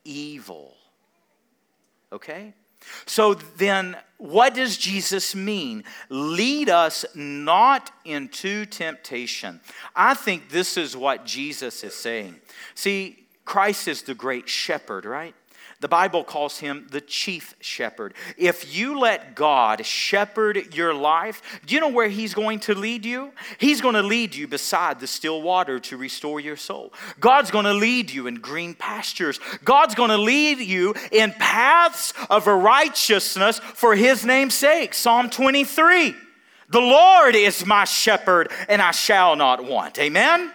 evil. 0.05 0.77
Okay? 2.11 2.53
So 3.07 3.33
then, 3.33 3.97
what 4.19 4.53
does 4.53 4.77
Jesus 4.77 5.33
mean? 5.33 5.83
Lead 6.09 6.69
us 6.69 7.03
not 7.15 7.89
into 8.05 8.67
temptation. 8.67 9.59
I 9.95 10.13
think 10.13 10.49
this 10.49 10.77
is 10.77 10.95
what 10.95 11.25
Jesus 11.25 11.83
is 11.83 11.95
saying. 11.95 12.39
See, 12.75 13.25
Christ 13.43 13.87
is 13.87 14.03
the 14.03 14.13
great 14.13 14.47
shepherd, 14.47 15.03
right? 15.03 15.33
The 15.79 15.87
Bible 15.87 16.23
calls 16.23 16.57
him 16.57 16.87
the 16.89 17.01
chief 17.01 17.55
shepherd. 17.59 18.15
If 18.35 18.75
you 18.75 18.99
let 18.99 19.35
God 19.35 19.85
shepherd 19.85 20.73
your 20.73 20.91
life, 20.93 21.61
do 21.67 21.75
you 21.75 21.81
know 21.81 21.89
where 21.89 22.07
he's 22.07 22.33
going 22.33 22.61
to 22.61 22.73
lead 22.73 23.05
you? 23.05 23.31
He's 23.59 23.79
going 23.79 23.93
to 23.93 24.01
lead 24.01 24.33
you 24.33 24.47
beside 24.47 24.99
the 24.99 25.05
still 25.05 25.41
water 25.43 25.79
to 25.81 25.97
restore 25.97 26.39
your 26.39 26.55
soul. 26.55 26.93
God's 27.19 27.51
going 27.51 27.65
to 27.65 27.73
lead 27.73 28.09
you 28.09 28.25
in 28.25 28.35
green 28.35 28.73
pastures. 28.73 29.39
God's 29.63 29.93
going 29.93 30.09
to 30.09 30.17
lead 30.17 30.57
you 30.57 30.95
in 31.11 31.31
paths 31.33 32.11
of 32.27 32.47
righteousness 32.47 33.59
for 33.59 33.95
his 33.95 34.25
name's 34.25 34.55
sake. 34.55 34.95
Psalm 34.95 35.29
23. 35.29 36.15
The 36.69 36.81
Lord 36.81 37.35
is 37.35 37.65
my 37.65 37.85
shepherd, 37.85 38.51
and 38.67 38.81
I 38.81 38.91
shall 38.91 39.35
not 39.35 39.63
want. 39.63 39.99
Amen? 39.99 40.51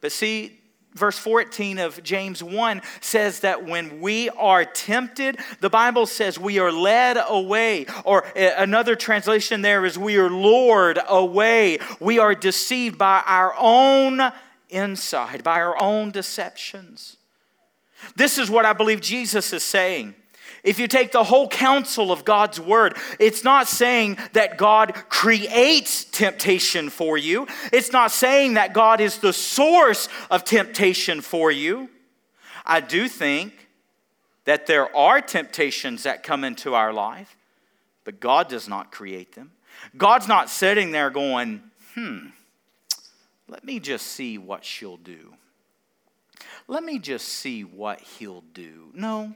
But 0.00 0.10
see, 0.10 0.58
verse 0.96 1.18
14 1.18 1.78
of 1.78 2.02
James 2.02 2.42
1 2.42 2.82
says 3.00 3.40
that 3.40 3.64
when 3.64 4.00
we 4.00 4.30
are 4.30 4.64
tempted, 4.64 5.38
the 5.60 5.70
Bible 5.70 6.06
says 6.06 6.38
we 6.38 6.58
are 6.58 6.72
led 6.72 7.18
away. 7.28 7.86
Or 8.04 8.24
eh, 8.34 8.52
another 8.56 8.96
translation 8.96 9.62
there 9.62 9.84
is 9.84 9.98
we 9.98 10.16
are 10.16 10.30
lured 10.30 10.98
away. 11.08 11.78
We 12.00 12.18
are 12.18 12.34
deceived 12.34 12.98
by 12.98 13.22
our 13.26 13.54
own 13.58 14.20
inside, 14.70 15.44
by 15.44 15.60
our 15.60 15.80
own 15.80 16.10
deceptions. 16.10 17.16
This 18.14 18.38
is 18.38 18.50
what 18.50 18.64
I 18.64 18.72
believe 18.72 19.00
Jesus 19.00 19.52
is 19.52 19.62
saying. 19.62 20.14
If 20.66 20.80
you 20.80 20.88
take 20.88 21.12
the 21.12 21.22
whole 21.22 21.46
counsel 21.46 22.10
of 22.10 22.24
God's 22.24 22.58
word, 22.58 22.96
it's 23.20 23.44
not 23.44 23.68
saying 23.68 24.18
that 24.32 24.58
God 24.58 24.94
creates 25.08 26.04
temptation 26.04 26.90
for 26.90 27.16
you. 27.16 27.46
It's 27.72 27.92
not 27.92 28.10
saying 28.10 28.54
that 28.54 28.74
God 28.74 29.00
is 29.00 29.18
the 29.18 29.32
source 29.32 30.08
of 30.28 30.44
temptation 30.44 31.20
for 31.20 31.52
you. 31.52 31.88
I 32.64 32.80
do 32.80 33.06
think 33.06 33.68
that 34.44 34.66
there 34.66 34.94
are 34.94 35.20
temptations 35.20 36.02
that 36.02 36.24
come 36.24 36.42
into 36.42 36.74
our 36.74 36.92
life, 36.92 37.36
but 38.02 38.18
God 38.18 38.48
does 38.48 38.68
not 38.68 38.90
create 38.90 39.36
them. 39.36 39.52
God's 39.96 40.26
not 40.26 40.50
sitting 40.50 40.90
there 40.90 41.10
going, 41.10 41.62
hmm, 41.94 42.26
let 43.48 43.62
me 43.62 43.78
just 43.78 44.08
see 44.08 44.36
what 44.36 44.64
she'll 44.64 44.96
do. 44.96 45.34
Let 46.66 46.82
me 46.82 46.98
just 46.98 47.28
see 47.28 47.62
what 47.62 48.00
he'll 48.00 48.42
do. 48.52 48.90
No, 48.92 49.32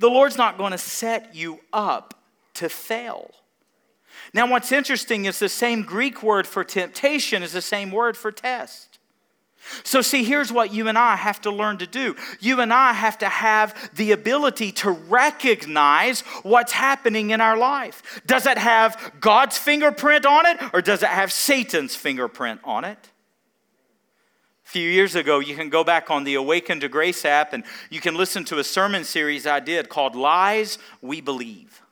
the 0.00 0.08
Lord's 0.08 0.38
not 0.38 0.58
going 0.58 0.72
to 0.72 0.78
set 0.78 1.34
you 1.34 1.60
up 1.72 2.14
to 2.54 2.68
fail. 2.68 3.30
Now, 4.32 4.50
what's 4.50 4.72
interesting 4.72 5.26
is 5.26 5.38
the 5.38 5.48
same 5.48 5.82
Greek 5.82 6.22
word 6.22 6.46
for 6.46 6.64
temptation 6.64 7.42
is 7.42 7.52
the 7.52 7.62
same 7.62 7.92
word 7.92 8.16
for 8.16 8.32
test. 8.32 8.98
So, 9.84 10.00
see, 10.00 10.24
here's 10.24 10.50
what 10.50 10.72
you 10.72 10.88
and 10.88 10.96
I 10.96 11.16
have 11.16 11.42
to 11.42 11.50
learn 11.50 11.78
to 11.78 11.86
do. 11.86 12.16
You 12.40 12.60
and 12.60 12.72
I 12.72 12.94
have 12.94 13.18
to 13.18 13.28
have 13.28 13.90
the 13.94 14.12
ability 14.12 14.72
to 14.72 14.90
recognize 14.90 16.22
what's 16.42 16.72
happening 16.72 17.30
in 17.30 17.42
our 17.42 17.58
life. 17.58 18.22
Does 18.26 18.46
it 18.46 18.56
have 18.56 19.12
God's 19.20 19.58
fingerprint 19.58 20.24
on 20.24 20.46
it 20.46 20.58
or 20.72 20.80
does 20.80 21.02
it 21.02 21.10
have 21.10 21.30
Satan's 21.30 21.94
fingerprint 21.94 22.60
on 22.64 22.84
it? 22.84 23.09
Few 24.70 24.88
years 24.88 25.16
ago, 25.16 25.40
you 25.40 25.56
can 25.56 25.68
go 25.68 25.82
back 25.82 26.12
on 26.12 26.22
the 26.22 26.36
Awaken 26.36 26.78
to 26.78 26.88
Grace 26.88 27.24
app 27.24 27.52
and 27.52 27.64
you 27.90 28.00
can 28.00 28.14
listen 28.14 28.44
to 28.44 28.60
a 28.60 28.64
sermon 28.64 29.02
series 29.02 29.44
I 29.44 29.58
did 29.58 29.88
called 29.88 30.14
Lies 30.14 30.78
We 31.02 31.20
Believe. 31.20 31.82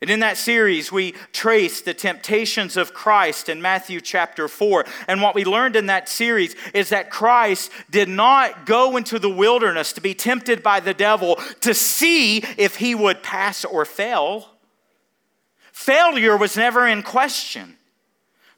And 0.00 0.08
in 0.08 0.20
that 0.20 0.38
series, 0.38 0.90
we 0.90 1.12
traced 1.34 1.84
the 1.84 1.92
temptations 1.92 2.78
of 2.78 2.94
Christ 2.94 3.50
in 3.50 3.60
Matthew 3.60 4.00
chapter 4.00 4.48
4. 4.48 4.86
And 5.06 5.20
what 5.20 5.34
we 5.34 5.44
learned 5.44 5.76
in 5.76 5.84
that 5.86 6.08
series 6.08 6.56
is 6.72 6.88
that 6.88 7.10
Christ 7.10 7.70
did 7.90 8.08
not 8.08 8.64
go 8.64 8.96
into 8.96 9.18
the 9.18 9.28
wilderness 9.28 9.92
to 9.92 10.00
be 10.00 10.14
tempted 10.14 10.62
by 10.62 10.80
the 10.80 10.94
devil 10.94 11.36
to 11.60 11.74
see 11.74 12.38
if 12.56 12.76
he 12.76 12.94
would 12.94 13.22
pass 13.22 13.66
or 13.66 13.84
fail. 13.84 14.48
Failure 15.72 16.38
was 16.38 16.56
never 16.56 16.86
in 16.86 17.02
question. 17.02 17.76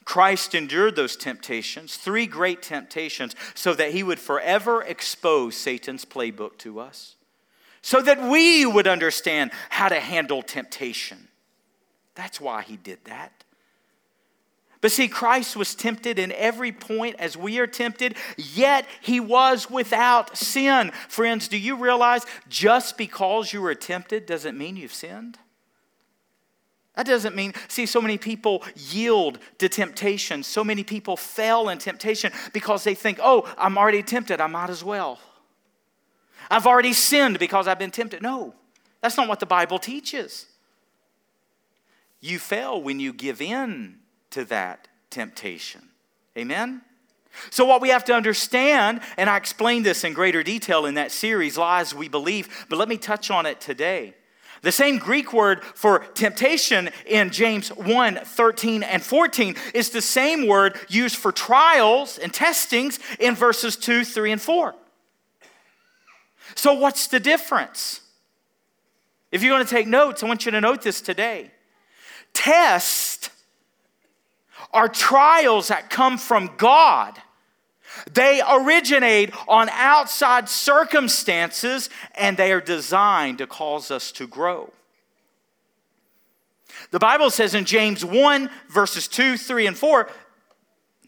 Christ 0.05 0.55
endured 0.55 0.97
those 0.97 1.17
temptations, 1.17 1.97
three 1.97 2.27
great 2.27 2.63
temptations, 2.63 3.35
so 3.55 3.75
that 3.75 3.93
he 3.93 4.03
would 4.03 4.19
forever 4.19 4.83
expose 4.83 5.57
Satan's 5.57 6.05
playbook 6.05 6.59
to 6.59 6.81
us, 6.81 7.17
so 7.83 8.01
that 8.03 8.23
we 8.23 8.67
would 8.67 8.87
understand 8.87 9.53
how 9.71 9.89
to 9.89 10.01
handle 10.01 10.43
temptation. 10.43 11.29
That's 12.15 12.41
why 12.41 12.63
he 12.63 12.77
did 12.77 13.05
that. 13.05 13.45
But 14.83 14.91
see, 14.91 15.07
Christ 15.07 15.55
was 15.57 15.77
tempted 15.77 16.19
in 16.19 16.33
every 16.33 16.73
point 16.73 17.15
as 17.21 17.37
we 17.37 17.61
are 17.61 17.69
tempted, 17.69 18.17
yet 18.37 18.85
he 19.01 19.21
was 19.21 19.71
without 19.71 20.37
sin. 20.37 20.91
Friends, 21.09 21.47
do 21.47 21.57
you 21.57 21.77
realize 21.77 22.27
just 22.49 22.99
because 22.99 23.53
you 23.53 23.63
were 23.63 23.77
tempted 23.77 24.27
doesn't 24.27 24.59
mean 24.59 24.77
you've 24.77 24.93
sinned? 24.93 25.39
That 26.95 27.07
doesn't 27.07 27.35
mean, 27.35 27.55
see, 27.69 27.87
so 27.87 28.03
many 28.03 28.19
people 28.19 28.63
yield 28.77 29.39
to 29.59 29.69
temptation. 29.69 30.43
So 30.43 30.63
many 30.63 30.85
people 30.85 31.17
fail 31.17 31.71
in 31.71 31.79
temptation 31.79 32.33
because 32.53 32.85
they 32.85 32.95
think, 32.95 33.19
oh, 33.23 33.51
I'm 33.57 33.79
already 33.79 34.03
tempted, 34.03 34.41
I 34.41 34.47
might 34.47 34.69
as 34.69 34.85
well. 34.85 35.19
I've 36.51 36.67
already 36.67 36.93
sinned 36.93 37.39
because 37.39 37.67
I've 37.67 37.79
been 37.79 37.91
tempted. 37.91 38.21
No, 38.21 38.55
that's 39.01 39.17
not 39.17 39.27
what 39.27 39.41
the 39.41 39.47
Bible 39.47 39.79
teaches. 39.79 40.47
You 42.21 42.39
fail 42.39 42.81
when 42.81 43.01
you 43.01 43.13
give 43.13 43.41
in 43.41 43.99
to 44.31 44.45
that 44.47 44.87
temptation. 45.11 45.89
Amen? 46.37 46.83
So, 47.51 47.65
what 47.65 47.81
we 47.81 47.89
have 47.89 48.05
to 48.05 48.15
understand, 48.15 49.01
and 49.17 49.31
I 49.31 49.39
explained 49.39 49.87
this 49.87 50.05
in 50.05 50.13
greater 50.13 50.43
detail 50.43 50.85
in 50.85 50.95
that 50.95 51.11
series, 51.11 51.57
Lies 51.57 51.95
We 51.95 52.09
Believe, 52.09 52.67
but 52.69 52.79
let 52.79 52.89
me 52.89 52.99
touch 52.99 53.31
on 53.31 53.47
it 53.47 53.61
today. 53.61 54.15
The 54.63 54.73
same 54.73 54.99
Greek 54.99 55.33
word 55.33 55.63
for 55.63 56.01
temptation 56.15 56.91
in 57.05 57.31
James 57.31 57.69
1 57.71 58.21
13 58.25 58.83
and 58.85 59.03
14 59.03 59.57
is 59.75 59.91
the 59.91 60.01
same 60.01 60.47
word 60.47 60.79
used 60.89 61.17
for 61.17 61.33
trials 61.33 62.17
and 62.19 62.33
testings 62.33 63.01
in 63.19 63.35
verses 63.35 63.77
2, 63.77 64.05
3, 64.05 64.33
and 64.33 64.41
4. 64.41 64.75
So, 66.55 66.75
what's 66.75 67.09
the 67.09 67.19
difference? 67.19 68.01
If 69.33 69.43
you're 69.43 69.55
going 69.55 69.67
to 69.67 69.71
take 69.71 69.89
notes, 69.89 70.23
I 70.23 70.27
want 70.27 70.45
you 70.45 70.53
to 70.53 70.61
note 70.61 70.83
this 70.83 71.01
today. 71.01 71.51
Tests 72.33 73.31
are 74.73 74.89
trials 74.89 75.69
that 75.69 75.91
come 75.91 76.19
from 76.19 76.51
God. 76.57 77.21
They 78.11 78.43
originate 78.49 79.33
on 79.47 79.69
outside 79.71 80.49
circumstances 80.49 81.91
and 82.15 82.37
they 82.37 82.53
are 82.53 82.61
designed 82.61 83.39
to 83.39 83.47
cause 83.47 83.91
us 83.91 84.13
to 84.13 84.27
grow. 84.27 84.73
The 86.91 86.99
Bible 86.99 87.31
says 87.31 87.55
in 87.55 87.65
James 87.65 88.05
1, 88.05 88.51
verses 88.69 89.09
2, 89.09 89.37
3, 89.37 89.67
and 89.67 89.79
4, 89.79 90.11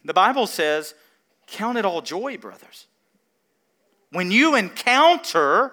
the 0.05 0.15
Bible 0.15 0.47
says, 0.47 0.95
Count 1.47 1.79
it 1.79 1.85
all 1.85 2.01
joy, 2.01 2.39
brothers. 2.39 2.87
When 4.11 4.31
you 4.31 4.55
encounter 4.55 5.73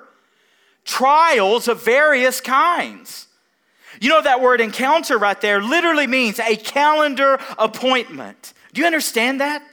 trials 0.86 1.68
of 1.68 1.84
various 1.84 2.42
kinds. 2.42 3.28
You 4.00 4.10
know 4.10 4.22
that 4.22 4.42
word 4.42 4.62
encounter 4.62 5.18
right 5.18 5.40
there 5.40 5.62
literally 5.62 6.08
means 6.08 6.40
a 6.40 6.56
calendar 6.56 7.40
appointment. 7.58 8.54
Do 8.74 8.82
you 8.82 8.88
understand 8.88 9.42
that? 9.42 9.64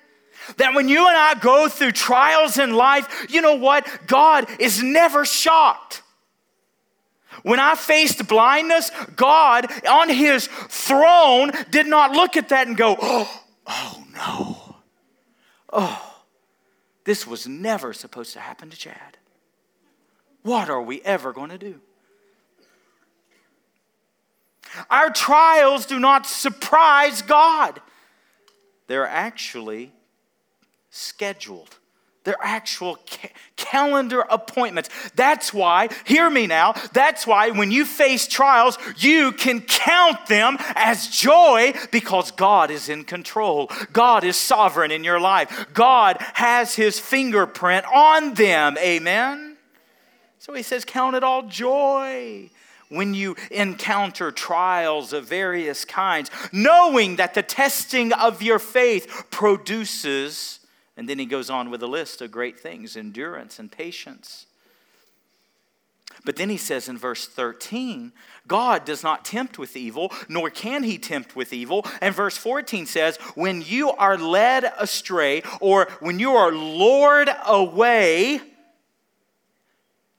That 0.56 0.74
when 0.74 0.88
you 0.88 1.06
and 1.06 1.16
I 1.16 1.34
go 1.34 1.68
through 1.68 1.92
trials 1.92 2.58
in 2.58 2.72
life, 2.72 3.26
you 3.28 3.40
know 3.40 3.54
what? 3.54 3.86
God 4.06 4.48
is 4.58 4.82
never 4.82 5.24
shocked. 5.24 6.02
When 7.42 7.60
I 7.60 7.76
faced 7.76 8.26
blindness, 8.26 8.90
God 9.14 9.66
on 9.86 10.08
his 10.08 10.46
throne 10.46 11.52
did 11.70 11.86
not 11.86 12.12
look 12.12 12.36
at 12.36 12.48
that 12.48 12.66
and 12.66 12.76
go, 12.76 12.96
oh, 13.00 13.42
oh 13.66 14.04
no. 14.14 14.76
Oh, 15.72 16.14
this 17.04 17.26
was 17.26 17.46
never 17.46 17.92
supposed 17.92 18.32
to 18.32 18.40
happen 18.40 18.70
to 18.70 18.76
Chad. 18.76 19.18
What 20.42 20.70
are 20.70 20.82
we 20.82 21.00
ever 21.02 21.32
going 21.32 21.50
to 21.50 21.58
do? 21.58 21.80
Our 24.90 25.10
trials 25.10 25.86
do 25.86 25.98
not 25.98 26.26
surprise 26.26 27.22
God. 27.22 27.80
They're 28.86 29.06
actually 29.06 29.92
scheduled. 30.98 31.78
They're 32.24 32.36
actual 32.42 32.98
ca- 33.08 33.30
calendar 33.56 34.20
appointments. 34.20 34.90
That's 35.14 35.54
why, 35.54 35.88
hear 36.04 36.28
me 36.28 36.46
now, 36.46 36.74
that's 36.92 37.26
why 37.26 37.50
when 37.50 37.70
you 37.70 37.86
face 37.86 38.26
trials, 38.26 38.76
you 38.98 39.32
can 39.32 39.60
count 39.62 40.26
them 40.26 40.58
as 40.74 41.08
joy 41.08 41.72
because 41.90 42.30
God 42.32 42.70
is 42.70 42.88
in 42.88 43.04
control. 43.04 43.70
God 43.92 44.24
is 44.24 44.36
sovereign 44.36 44.90
in 44.90 45.04
your 45.04 45.20
life. 45.20 45.68
God 45.72 46.18
has 46.34 46.74
his 46.74 46.98
fingerprint 46.98 47.86
on 47.86 48.34
them. 48.34 48.76
Amen? 48.78 49.56
So 50.38 50.52
he 50.52 50.62
says, 50.62 50.84
Count 50.84 51.16
it 51.16 51.24
all 51.24 51.42
joy 51.42 52.50
when 52.88 53.14
you 53.14 53.36
encounter 53.50 54.30
trials 54.30 55.12
of 55.12 55.26
various 55.26 55.84
kinds, 55.84 56.30
knowing 56.52 57.16
that 57.16 57.34
the 57.34 57.42
testing 57.42 58.12
of 58.12 58.42
your 58.42 58.58
faith 58.58 59.26
produces, 59.30 60.60
and 60.98 61.08
then 61.08 61.20
he 61.20 61.26
goes 61.26 61.48
on 61.48 61.70
with 61.70 61.80
a 61.84 61.86
list 61.86 62.20
of 62.20 62.32
great 62.32 62.58
things 62.58 62.96
endurance 62.96 63.60
and 63.60 63.70
patience. 63.70 64.46
But 66.24 66.34
then 66.34 66.50
he 66.50 66.56
says 66.56 66.88
in 66.88 66.98
verse 66.98 67.28
13, 67.28 68.12
God 68.48 68.84
does 68.84 69.04
not 69.04 69.24
tempt 69.24 69.58
with 69.58 69.76
evil, 69.76 70.12
nor 70.28 70.50
can 70.50 70.82
he 70.82 70.98
tempt 70.98 71.36
with 71.36 71.52
evil. 71.52 71.86
And 72.00 72.12
verse 72.12 72.36
14 72.36 72.84
says, 72.86 73.16
When 73.36 73.62
you 73.62 73.92
are 73.92 74.18
led 74.18 74.72
astray, 74.76 75.44
or 75.60 75.86
when 76.00 76.18
you 76.18 76.32
are 76.32 76.50
lured 76.50 77.30
away, 77.46 78.40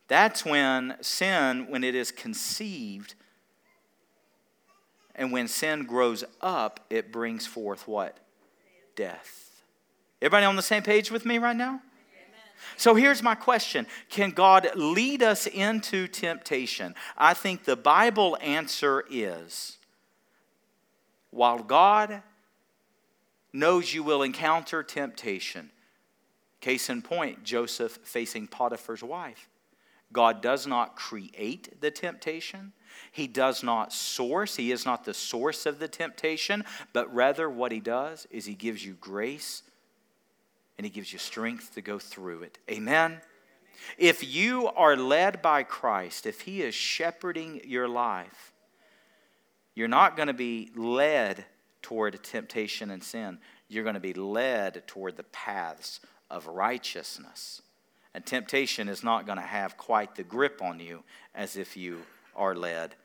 that's 0.07 0.45
when 0.45 0.95
sin, 1.01 1.67
when 1.69 1.83
it 1.83 1.93
is 1.93 2.11
conceived, 2.11 3.15
and 5.13 5.33
when 5.33 5.49
sin 5.49 5.83
grows 5.83 6.23
up, 6.39 6.79
it 6.89 7.11
brings 7.11 7.45
forth 7.45 7.85
what? 7.85 8.17
Death. 8.95 9.38
Everybody 10.21 10.45
on 10.45 10.55
the 10.55 10.61
same 10.61 10.83
page 10.83 11.11
with 11.11 11.25
me 11.25 11.37
right 11.37 11.55
now? 11.55 11.81
So 12.75 12.95
here's 12.95 13.23
my 13.23 13.35
question 13.35 13.87
Can 14.09 14.31
God 14.31 14.69
lead 14.75 15.23
us 15.23 15.47
into 15.47 16.07
temptation? 16.07 16.95
I 17.17 17.33
think 17.33 17.63
the 17.63 17.75
Bible 17.75 18.37
answer 18.41 19.05
is 19.09 19.77
while 21.31 21.59
God 21.59 22.21
knows 23.53 23.93
you 23.93 24.03
will 24.03 24.23
encounter 24.23 24.83
temptation, 24.83 25.71
case 26.59 26.89
in 26.89 27.01
point, 27.01 27.43
Joseph 27.43 27.99
facing 28.03 28.47
Potiphar's 28.47 29.03
wife. 29.03 29.47
God 30.11 30.41
does 30.41 30.65
not 30.65 30.95
create 30.95 31.79
the 31.81 31.91
temptation. 31.91 32.73
He 33.11 33.27
does 33.27 33.63
not 33.63 33.93
source. 33.93 34.55
He 34.55 34.71
is 34.71 34.83
not 34.85 35.05
the 35.05 35.13
source 35.13 35.67
of 35.67 35.77
the 35.77 35.87
temptation, 35.87 36.65
but 36.93 37.13
rather 37.13 37.47
what 37.47 37.71
he 37.71 37.79
does 37.79 38.25
is 38.31 38.45
he 38.45 38.55
gives 38.55 38.83
you 38.83 38.93
grace 38.93 39.61
and 40.79 40.85
he 40.85 40.89
gives 40.89 41.13
you 41.13 41.19
strength 41.19 41.75
to 41.75 41.81
go 41.81 41.99
through 41.99 42.41
it. 42.41 42.57
Amen. 42.71 43.21
If 43.99 44.23
you 44.23 44.69
are 44.69 44.97
led 44.97 45.43
by 45.43 45.61
Christ, 45.61 46.25
if 46.25 46.41
he 46.41 46.63
is 46.63 46.73
shepherding 46.73 47.61
your 47.65 47.87
life, 47.87 48.51
you're 49.75 49.87
not 49.87 50.17
going 50.17 50.27
to 50.27 50.33
be 50.33 50.71
led 50.75 51.45
toward 51.83 52.23
temptation 52.23 52.89
and 52.89 53.03
sin. 53.03 53.37
You're 53.67 53.83
going 53.83 53.93
to 53.93 53.99
be 53.99 54.13
led 54.13 54.87
toward 54.87 55.17
the 55.17 55.23
paths 55.23 55.99
of 56.31 56.47
righteousness 56.47 57.61
and 58.13 58.25
temptation 58.25 58.89
is 58.89 59.03
not 59.03 59.25
going 59.25 59.37
to 59.37 59.43
have 59.43 59.77
quite 59.77 60.15
the 60.15 60.23
grip 60.23 60.61
on 60.61 60.79
you 60.79 61.03
as 61.35 61.55
if 61.55 61.77
you 61.77 62.01
are 62.35 62.55
led 62.55 62.95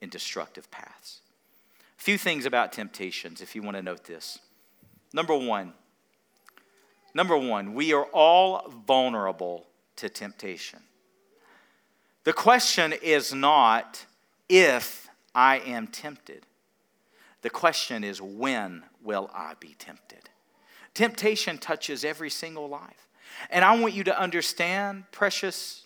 in 0.00 0.08
destructive 0.08 0.70
paths. 0.70 1.20
A 1.98 2.02
few 2.02 2.18
things 2.18 2.46
about 2.46 2.72
temptations, 2.72 3.40
if 3.40 3.54
you 3.54 3.62
want 3.62 3.76
to 3.76 3.82
note 3.82 4.04
this. 4.04 4.38
Number 5.12 5.36
one, 5.36 5.74
number 7.16 7.36
one, 7.36 7.72
we 7.72 7.94
are 7.94 8.04
all 8.12 8.70
vulnerable 8.86 9.66
to 9.96 10.10
temptation. 10.10 10.80
The 12.24 12.34
question 12.34 12.92
is 12.92 13.32
not 13.32 14.04
if 14.50 15.08
I 15.34 15.60
am 15.60 15.86
tempted. 15.86 16.44
The 17.40 17.48
question 17.48 18.04
is 18.04 18.20
when 18.20 18.82
will 19.02 19.30
I 19.34 19.54
be 19.58 19.74
tempted? 19.78 20.28
Temptation 20.92 21.56
touches 21.56 22.04
every 22.04 22.28
single 22.28 22.68
life. 22.68 23.08
And 23.50 23.64
I 23.64 23.78
want 23.78 23.94
you 23.94 24.04
to 24.04 24.20
understand, 24.20 25.04
precious 25.10 25.84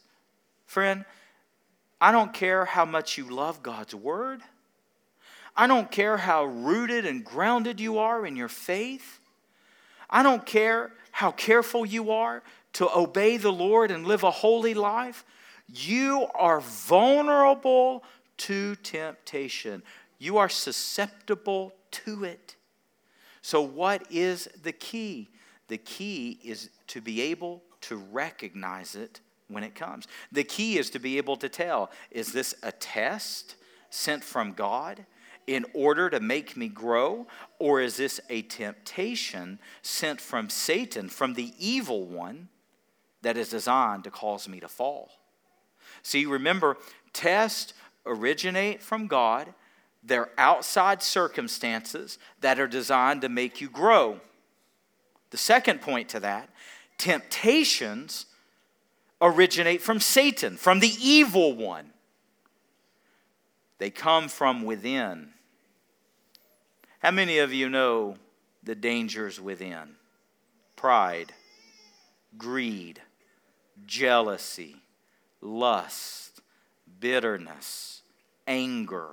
friend, 0.67 1.05
I 2.01 2.11
don't 2.11 2.35
care 2.35 2.65
how 2.65 2.85
much 2.85 3.19
you 3.19 3.25
love 3.31 3.63
God's 3.63 3.95
word. 3.95 4.41
I 5.57 5.69
don't 5.69 5.91
care 5.93 6.17
how 6.17 6.45
rooted 6.45 7.07
and 7.07 7.25
grounded 7.25 7.79
you 7.79 7.99
are 7.99 8.27
in 8.27 8.35
your 8.35 8.49
faith. 8.49 9.21
I 10.09 10.23
don't 10.23 10.45
care 10.45 10.93
how 11.11 11.31
careful 11.33 11.85
you 11.85 12.11
are 12.11 12.43
to 12.75 12.89
obey 12.97 13.37
the 13.37 13.53
Lord 13.53 13.91
and 13.91 14.07
live 14.07 14.23
a 14.23 14.31
holy 14.31 14.75
life. 14.75 15.25
You 15.67 16.27
are 16.35 16.61
vulnerable 16.61 18.05
to 18.39 18.77
temptation. 18.77 19.83
You 20.19 20.39
are 20.39 20.49
susceptible 20.49 21.75
to 21.93 22.25
it. 22.25 22.57
So, 23.43 23.61
what 23.61 24.05
is 24.11 24.49
the 24.63 24.73
key? 24.73 25.29
The 25.69 25.79
key 25.79 26.39
is 26.45 26.71
to 26.89 27.01
be 27.01 27.23
able 27.23 27.63
to 27.83 27.97
recognize 27.97 28.95
it 28.95 29.21
when 29.49 29.65
it 29.65 29.75
comes. 29.75 30.07
The 30.31 30.45
key 30.45 30.79
is 30.79 30.91
to 30.91 30.99
be 30.99 31.17
able 31.19 31.37
to 31.37 31.49
tell 31.49 31.91
is 32.11 32.33
this 32.33 32.55
a 32.63 32.73
test 32.73 33.57
sent 33.91 34.23
from 34.23 34.53
God 34.53 35.05
in 35.51 35.67
order 35.75 36.09
to 36.09 36.21
make 36.21 36.57
me 36.57 36.69
grow, 36.69 37.27
or 37.59 37.81
is 37.81 37.97
this 37.97 38.21
a 38.31 38.41
temptation 38.43 39.59
sent 39.83 40.21
from 40.21 40.49
Satan, 40.49 41.09
from 41.09 41.35
the 41.35 41.53
evil 41.59 42.07
one 42.07 42.49
that 43.23 43.37
is 43.37 43.49
designed 43.49 44.05
to 44.05 44.13
cause 44.13 44.49
me 44.49 44.61
to 44.61 44.69
fall? 44.69 45.11
See, 46.03 46.25
remember, 46.25 46.77
tests 47.13 47.75
originate 48.07 48.81
from 48.81 49.09
God. 49.09 49.53
They're 50.05 50.31
outside 50.39 51.03
circumstances 51.03 52.21
that 52.43 52.61
are 52.61 52.69
designed 52.69 53.23
to 53.23 53.29
make 53.29 53.61
you 53.61 53.69
grow. 53.69 54.21
The 55.31 55.37
second 55.37 55.81
point 55.81 56.09
to 56.11 56.21
that 56.21 56.49
temptations 56.97 58.27
originate 59.21 59.83
from 59.83 59.99
Satan, 59.99 60.57
from 60.57 60.79
the 60.79 60.95
evil 61.03 61.57
one. 61.57 61.91
They 63.79 63.91
come 63.91 64.29
from 64.29 64.63
within. 64.63 65.33
How 67.01 67.11
many 67.11 67.39
of 67.39 67.53
you 67.53 67.69
know 67.69 68.17
the 68.63 68.75
dangers 68.75 69.41
within? 69.41 69.97
pride, 70.81 71.35
greed, 72.39 73.03
jealousy, 73.85 74.77
lust, 75.43 76.41
bitterness, 77.01 78.01
anger, 78.47 79.11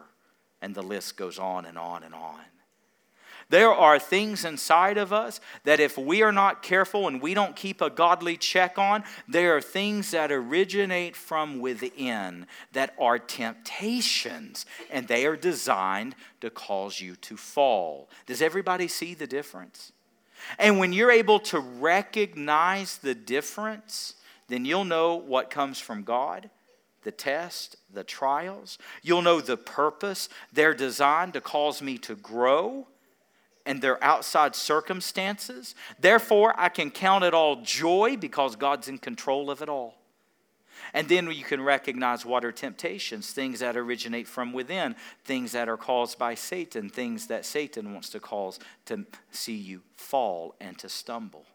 and 0.62 0.74
the 0.74 0.82
list 0.82 1.18
goes 1.18 1.38
on 1.38 1.66
and 1.66 1.78
on 1.78 2.04
and 2.04 2.16
on. 2.16 2.40
There 3.50 3.72
are 3.72 3.98
things 3.98 4.44
inside 4.44 4.98
of 4.98 5.14
us 5.14 5.40
that 5.64 5.80
if 5.80 5.98
we 5.98 6.22
are 6.22 6.34
not 6.34 6.62
careful 6.62 7.08
and 7.08 7.22
we 7.22 7.34
don't 7.34 7.56
keep 7.56 7.82
a 7.82 7.90
godly 7.90 8.36
check 8.36 8.78
on, 8.78 9.04
there 9.28 9.56
are 9.56 9.62
things 9.62 10.12
that 10.12 10.32
originate 10.32 11.16
from 11.16 11.60
within 11.60 12.46
that 12.74 12.94
are 13.00 13.18
temptations, 13.18 14.66
and 14.92 15.08
they 15.08 15.26
are 15.26 15.38
designed 15.38 16.16
to 16.42 16.50
cause 16.50 17.00
you 17.00 17.16
to 17.18 17.38
fall. 17.38 18.10
Does 18.26 18.42
everybody 18.42 18.90
see 18.90 19.14
the 19.14 19.28
difference? 19.28 19.94
And 20.60 20.78
when 20.78 20.92
you're 20.92 21.12
able 21.12 21.40
to 21.40 21.60
recognize 21.60 22.98
the 22.98 23.16
difference, 23.16 24.16
then 24.50 24.66
you'll 24.66 24.86
know 24.86 25.16
what 25.16 25.50
comes 25.50 25.80
from 25.80 26.04
God 26.04 26.50
the 27.04 27.12
test, 27.12 27.78
the 27.94 28.04
trials. 28.04 28.78
You'll 29.02 29.22
know 29.22 29.40
the 29.40 29.56
purpose. 29.56 30.28
They're 30.52 30.74
designed 30.74 31.36
to 31.36 31.42
cause 31.42 31.82
me 31.82 31.98
to 32.00 32.16
grow 32.16 32.86
and 33.68 33.82
their 33.82 34.04
outside 34.04 34.56
circumstances. 34.56 35.76
Therefore, 36.00 36.56
I 36.58 36.70
can 36.70 36.90
count 36.90 37.24
it 37.24 37.34
all 37.34 37.58
joy 37.58 38.18
because 38.18 38.56
God's 38.56 38.88
in 38.88 38.98
control 38.98 39.52
of 39.52 39.62
it 39.62 39.70
all. 39.70 39.96
And 40.94 41.10
then 41.10 41.30
you 41.32 41.44
can 41.44 41.62
recognize 41.62 42.26
what 42.26 42.46
are 42.46 42.52
temptations, 42.52 43.32
things 43.32 43.60
that 43.60 43.76
originate 43.76 44.28
from 44.28 44.54
within, 44.54 44.96
things 45.26 45.52
that 45.52 45.68
are 45.68 45.78
caused 45.78 46.18
by 46.18 46.34
Satan, 46.34 46.90
things 46.90 47.28
that 47.28 47.46
Satan 47.46 47.94
wants 47.94 48.10
to 48.10 48.20
cause 48.20 48.60
to 48.86 49.06
see 49.32 49.56
you 49.56 49.82
fall 49.96 50.56
and 50.62 50.78
to 50.80 50.88
stumble. 50.88 51.46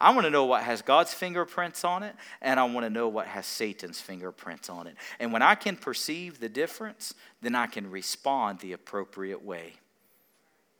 I 0.00 0.12
want 0.14 0.24
to 0.24 0.30
know 0.30 0.46
what 0.46 0.62
has 0.62 0.80
God's 0.82 1.12
fingerprints 1.12 1.84
on 1.84 2.02
it, 2.02 2.14
and 2.40 2.58
I 2.58 2.64
want 2.64 2.86
to 2.86 2.90
know 2.90 3.08
what 3.08 3.26
has 3.26 3.46
Satan's 3.46 4.00
fingerprints 4.00 4.70
on 4.70 4.86
it. 4.86 4.96
And 5.20 5.32
when 5.32 5.42
I 5.42 5.54
can 5.54 5.76
perceive 5.76 6.40
the 6.40 6.48
difference, 6.48 7.14
then 7.40 7.54
I 7.54 7.66
can 7.66 7.90
respond 7.90 8.60
the 8.60 8.72
appropriate 8.72 9.44
way. 9.44 9.74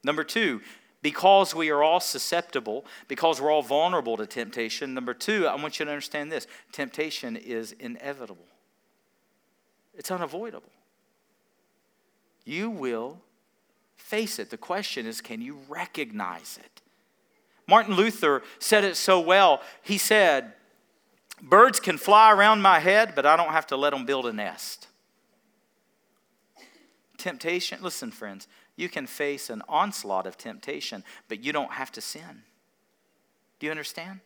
Number 0.05 0.25
two, 0.25 0.61
because 1.03 1.55
we 1.55 1.71
are 1.71 1.83
all 1.83 2.01
susceptible, 2.01 2.85
because 3.09 3.41
we're 3.41 3.51
all 3.51 3.63
vulnerable 3.63 4.17
to 4.17 4.27
temptation. 4.27 4.95
Number 4.95 5.15
two, 5.15 5.47
I 5.47 5.55
want 5.57 5.79
you 5.79 5.85
to 5.85 5.91
understand 5.91 6.31
this 6.31 6.47
temptation 6.71 7.37
is 7.37 7.73
inevitable, 7.73 8.47
it's 9.95 10.11
unavoidable. 10.11 10.71
You 12.45 12.71
will 12.71 13.21
face 13.95 14.41
it. 14.41 14.51
The 14.51 14.57
question 14.57 15.07
is 15.07 15.21
can 15.21 15.41
you 15.41 15.59
recognize 15.69 16.59
it? 16.63 16.83
Martin 17.69 17.95
Luther 17.95 18.43
said 18.59 18.85
it 18.85 18.97
so 18.97 19.21
well. 19.21 19.63
He 19.83 19.99
said, 19.99 20.53
Birds 21.41 21.81
can 21.81 21.99
fly 21.99 22.33
around 22.33 22.63
my 22.63 22.79
head, 22.79 23.15
but 23.15 23.27
I 23.27 23.37
don't 23.37 23.53
have 23.53 23.67
to 23.69 23.77
let 23.77 23.91
them 23.91 24.05
build 24.05 24.27
a 24.27 24.33
nest. 24.33 24.87
Temptation, 27.17 27.79
listen, 27.83 28.11
friends, 28.11 28.47
you 28.83 28.89
can 28.89 29.07
face 29.07 29.49
an 29.49 29.63
onslaught 29.69 30.27
of 30.27 30.37
temptation, 30.37 31.05
but 31.29 31.43
you 31.43 31.53
don't 31.53 31.73
have 31.73 31.93
to 31.93 32.01
sin. 32.01 32.43
Do 33.59 33.67
you 33.67 33.71
understand? 33.71 34.21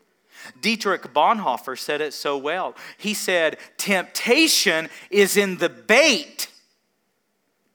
Dietrich 0.61 1.03
Bonhoeffer 1.15 1.79
said 1.79 2.01
it 2.01 2.13
so 2.13 2.37
well. 2.37 2.75
He 2.99 3.15
said, 3.15 3.59
Temptation 3.77 4.89
is 5.11 5.37
in 5.37 5.59
the 5.59 5.69
bait, 5.69 6.49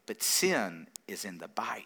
but 0.05 0.21
sin 0.21 0.87
is 1.07 1.23
in 1.23 1.37
the 1.37 1.47
bite. 1.47 1.85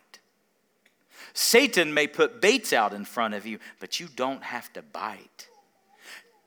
Satan 1.33 1.93
may 1.93 2.07
put 2.07 2.41
baits 2.41 2.71
out 2.71 2.93
in 2.93 3.03
front 3.03 3.33
of 3.33 3.45
you, 3.45 3.59
but 3.79 3.99
you 3.99 4.07
don't 4.15 4.43
have 4.43 4.71
to 4.73 4.81
bite. 4.81 5.49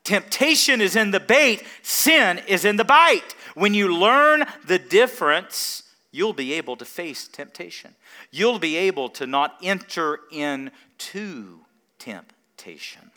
Temptation 0.04 0.80
is 0.80 0.96
in 0.96 1.10
the 1.10 1.20
bait, 1.20 1.62
sin 1.82 2.40
is 2.46 2.64
in 2.64 2.76
the 2.76 2.84
bite. 2.84 3.34
When 3.54 3.74
you 3.74 3.94
learn 3.94 4.46
the 4.66 4.78
difference, 4.78 5.82
you'll 6.10 6.32
be 6.32 6.52
able 6.54 6.76
to 6.76 6.84
face 6.84 7.28
temptation. 7.28 7.94
You'll 8.30 8.58
be 8.58 8.76
able 8.76 9.08
to 9.10 9.26
not 9.26 9.56
enter 9.62 10.20
into 10.30 11.60
temptation. 11.98 13.10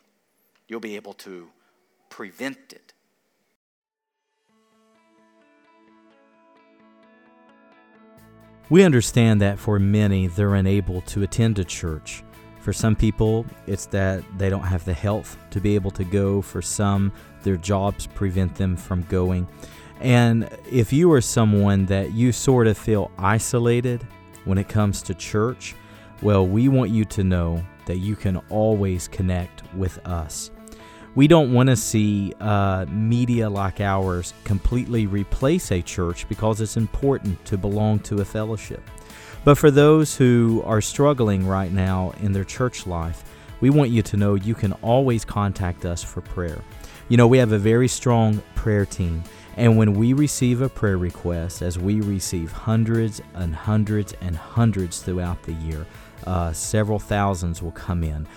You'll 0.67 0.79
be 0.79 0.95
able 0.95 1.13
to 1.13 1.49
prevent 2.09 2.57
it. 2.71 2.93
We 8.69 8.83
understand 8.83 9.41
that 9.41 9.59
for 9.59 9.79
many, 9.79 10.27
they're 10.27 10.55
unable 10.55 11.01
to 11.01 11.23
attend 11.23 11.59
a 11.59 11.65
church. 11.65 12.23
For 12.61 12.71
some 12.71 12.95
people, 12.95 13.45
it's 13.67 13.87
that 13.87 14.23
they 14.37 14.49
don't 14.49 14.61
have 14.61 14.85
the 14.85 14.93
health 14.93 15.37
to 15.49 15.59
be 15.59 15.75
able 15.75 15.91
to 15.91 16.05
go. 16.05 16.41
For 16.41 16.61
some, 16.61 17.11
their 17.43 17.57
jobs 17.57 18.07
prevent 18.07 18.55
them 18.55 18.77
from 18.77 19.01
going. 19.09 19.47
And 20.01 20.49
if 20.69 20.91
you 20.91 21.11
are 21.11 21.21
someone 21.21 21.85
that 21.85 22.11
you 22.11 22.31
sort 22.31 22.65
of 22.65 22.77
feel 22.77 23.11
isolated 23.19 24.05
when 24.45 24.57
it 24.57 24.67
comes 24.67 25.03
to 25.03 25.13
church, 25.13 25.75
well, 26.23 26.45
we 26.45 26.69
want 26.69 26.89
you 26.89 27.05
to 27.05 27.23
know 27.23 27.63
that 27.85 27.97
you 27.97 28.15
can 28.15 28.37
always 28.49 29.07
connect 29.07 29.63
with 29.75 29.99
us. 30.07 30.49
We 31.13 31.27
don't 31.27 31.53
want 31.53 31.69
to 31.69 31.75
see 31.75 32.33
uh, 32.39 32.85
media 32.89 33.49
like 33.49 33.79
ours 33.79 34.33
completely 34.43 35.05
replace 35.05 35.71
a 35.71 35.81
church 35.81 36.27
because 36.29 36.61
it's 36.61 36.77
important 36.77 37.43
to 37.45 37.57
belong 37.57 37.99
to 37.99 38.21
a 38.21 38.25
fellowship. 38.25 38.81
But 39.43 39.57
for 39.57 39.69
those 39.69 40.15
who 40.15 40.63
are 40.65 40.81
struggling 40.81 41.45
right 41.45 41.71
now 41.71 42.13
in 42.21 42.31
their 42.31 42.43
church 42.43 42.87
life, 42.87 43.23
we 43.59 43.69
want 43.69 43.91
you 43.91 44.01
to 44.03 44.17
know 44.17 44.35
you 44.35 44.55
can 44.55 44.73
always 44.81 45.25
contact 45.25 45.85
us 45.85 46.01
for 46.01 46.21
prayer. 46.21 46.61
You 47.09 47.17
know, 47.17 47.27
we 47.27 47.39
have 47.39 47.51
a 47.51 47.59
very 47.59 47.87
strong 47.87 48.41
prayer 48.55 48.85
team. 48.85 49.23
And 49.57 49.77
when 49.77 49.93
we 49.93 50.13
receive 50.13 50.61
a 50.61 50.69
prayer 50.69 50.97
request, 50.97 51.61
as 51.61 51.77
we 51.77 52.01
receive 52.01 52.51
hundreds 52.51 53.21
and 53.33 53.53
hundreds 53.53 54.13
and 54.21 54.35
hundreds 54.35 55.01
throughout 55.01 55.41
the 55.43 55.53
year, 55.53 55.85
uh, 56.25 56.53
several 56.53 56.99
thousands 56.99 57.61
will 57.61 57.71
come 57.71 58.03
in. 58.03 58.27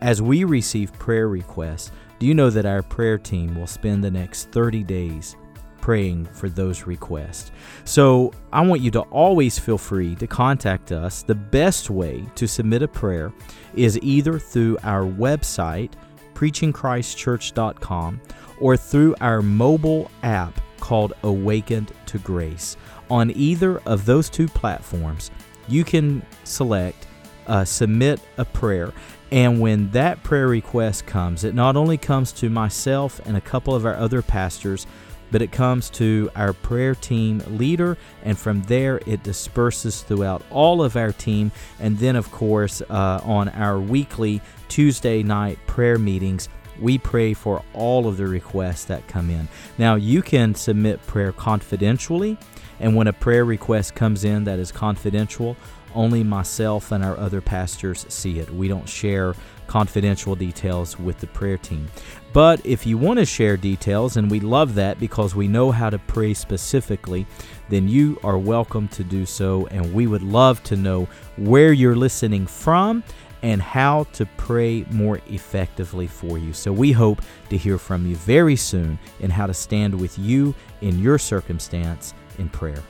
As 0.00 0.22
we 0.22 0.44
receive 0.44 0.92
prayer 0.94 1.28
requests, 1.28 1.92
do 2.18 2.26
you 2.26 2.34
know 2.34 2.50
that 2.50 2.66
our 2.66 2.82
prayer 2.82 3.18
team 3.18 3.54
will 3.54 3.66
spend 3.66 4.02
the 4.02 4.10
next 4.10 4.50
30 4.50 4.82
days 4.84 5.36
praying 5.80 6.26
for 6.26 6.48
those 6.48 6.86
requests? 6.86 7.50
So 7.84 8.32
I 8.52 8.60
want 8.66 8.80
you 8.80 8.90
to 8.92 9.00
always 9.02 9.58
feel 9.58 9.78
free 9.78 10.14
to 10.16 10.26
contact 10.26 10.92
us. 10.92 11.22
The 11.22 11.34
best 11.34 11.90
way 11.90 12.24
to 12.34 12.48
submit 12.48 12.82
a 12.82 12.88
prayer 12.88 13.32
is 13.74 13.98
either 14.02 14.38
through 14.38 14.78
our 14.82 15.04
website, 15.04 15.92
preachingchristchurch.com, 16.34 18.20
or 18.60 18.76
through 18.76 19.14
our 19.20 19.42
mobile 19.42 20.10
app 20.22 20.60
called 20.80 21.12
Awakened 21.22 21.92
to 22.06 22.18
Grace. 22.18 22.76
On 23.10 23.30
either 23.30 23.78
of 23.80 24.04
those 24.04 24.28
two 24.28 24.48
platforms, 24.48 25.30
you 25.68 25.84
can 25.84 26.22
select 26.44 27.06
uh, 27.46 27.64
submit 27.64 28.20
a 28.36 28.44
prayer. 28.44 28.92
And 29.30 29.60
when 29.60 29.90
that 29.90 30.22
prayer 30.22 30.48
request 30.48 31.06
comes, 31.06 31.44
it 31.44 31.54
not 31.54 31.76
only 31.76 31.96
comes 31.96 32.32
to 32.32 32.48
myself 32.48 33.20
and 33.26 33.36
a 33.36 33.40
couple 33.40 33.74
of 33.74 33.84
our 33.84 33.96
other 33.96 34.22
pastors, 34.22 34.86
but 35.30 35.42
it 35.42 35.52
comes 35.52 35.90
to 35.90 36.30
our 36.34 36.54
prayer 36.54 36.94
team 36.94 37.42
leader, 37.48 37.98
and 38.22 38.38
from 38.38 38.62
there 38.62 39.00
it 39.06 39.22
disperses 39.22 40.00
throughout 40.00 40.42
all 40.50 40.82
of 40.82 40.96
our 40.96 41.12
team. 41.12 41.52
And 41.80 41.98
then, 41.98 42.16
of 42.16 42.30
course, 42.30 42.80
uh, 42.88 43.20
on 43.22 43.50
our 43.50 43.78
weekly 43.78 44.40
Tuesday 44.68 45.22
night 45.22 45.58
prayer 45.66 45.98
meetings, 45.98 46.48
we 46.80 46.98
pray 46.98 47.34
for 47.34 47.62
all 47.74 48.06
of 48.06 48.16
the 48.16 48.26
requests 48.26 48.84
that 48.86 49.06
come 49.08 49.30
in. 49.30 49.48
Now, 49.78 49.94
you 49.96 50.22
can 50.22 50.54
submit 50.54 51.04
prayer 51.06 51.32
confidentially, 51.32 52.36
and 52.80 52.94
when 52.94 53.06
a 53.06 53.12
prayer 53.12 53.44
request 53.44 53.94
comes 53.94 54.24
in 54.24 54.44
that 54.44 54.58
is 54.58 54.72
confidential, 54.72 55.56
only 55.94 56.22
myself 56.22 56.92
and 56.92 57.04
our 57.04 57.16
other 57.16 57.40
pastors 57.40 58.06
see 58.08 58.38
it. 58.38 58.52
We 58.52 58.68
don't 58.68 58.88
share 58.88 59.34
confidential 59.66 60.34
details 60.34 60.98
with 60.98 61.18
the 61.18 61.26
prayer 61.26 61.58
team. 61.58 61.88
But 62.32 62.64
if 62.64 62.86
you 62.86 62.98
want 62.98 63.18
to 63.18 63.26
share 63.26 63.56
details, 63.56 64.16
and 64.16 64.30
we 64.30 64.40
love 64.40 64.74
that 64.74 64.98
because 64.98 65.34
we 65.34 65.48
know 65.48 65.70
how 65.70 65.90
to 65.90 65.98
pray 65.98 66.34
specifically, 66.34 67.26
then 67.68 67.88
you 67.88 68.18
are 68.22 68.38
welcome 68.38 68.88
to 68.88 69.04
do 69.04 69.26
so. 69.26 69.66
And 69.66 69.92
we 69.92 70.06
would 70.06 70.22
love 70.22 70.62
to 70.64 70.76
know 70.76 71.08
where 71.36 71.72
you're 71.72 71.96
listening 71.96 72.46
from 72.46 73.02
and 73.42 73.62
how 73.62 74.04
to 74.12 74.26
pray 74.36 74.84
more 74.90 75.20
effectively 75.28 76.06
for 76.06 76.38
you. 76.38 76.52
So 76.52 76.72
we 76.72 76.92
hope 76.92 77.22
to 77.50 77.56
hear 77.56 77.78
from 77.78 78.06
you 78.06 78.16
very 78.16 78.56
soon 78.56 78.98
in 79.20 79.30
how 79.30 79.46
to 79.46 79.54
stand 79.54 79.98
with 79.98 80.18
you 80.18 80.54
in 80.80 80.98
your 80.98 81.18
circumstance 81.18 82.14
in 82.38 82.48
prayer. 82.48 82.82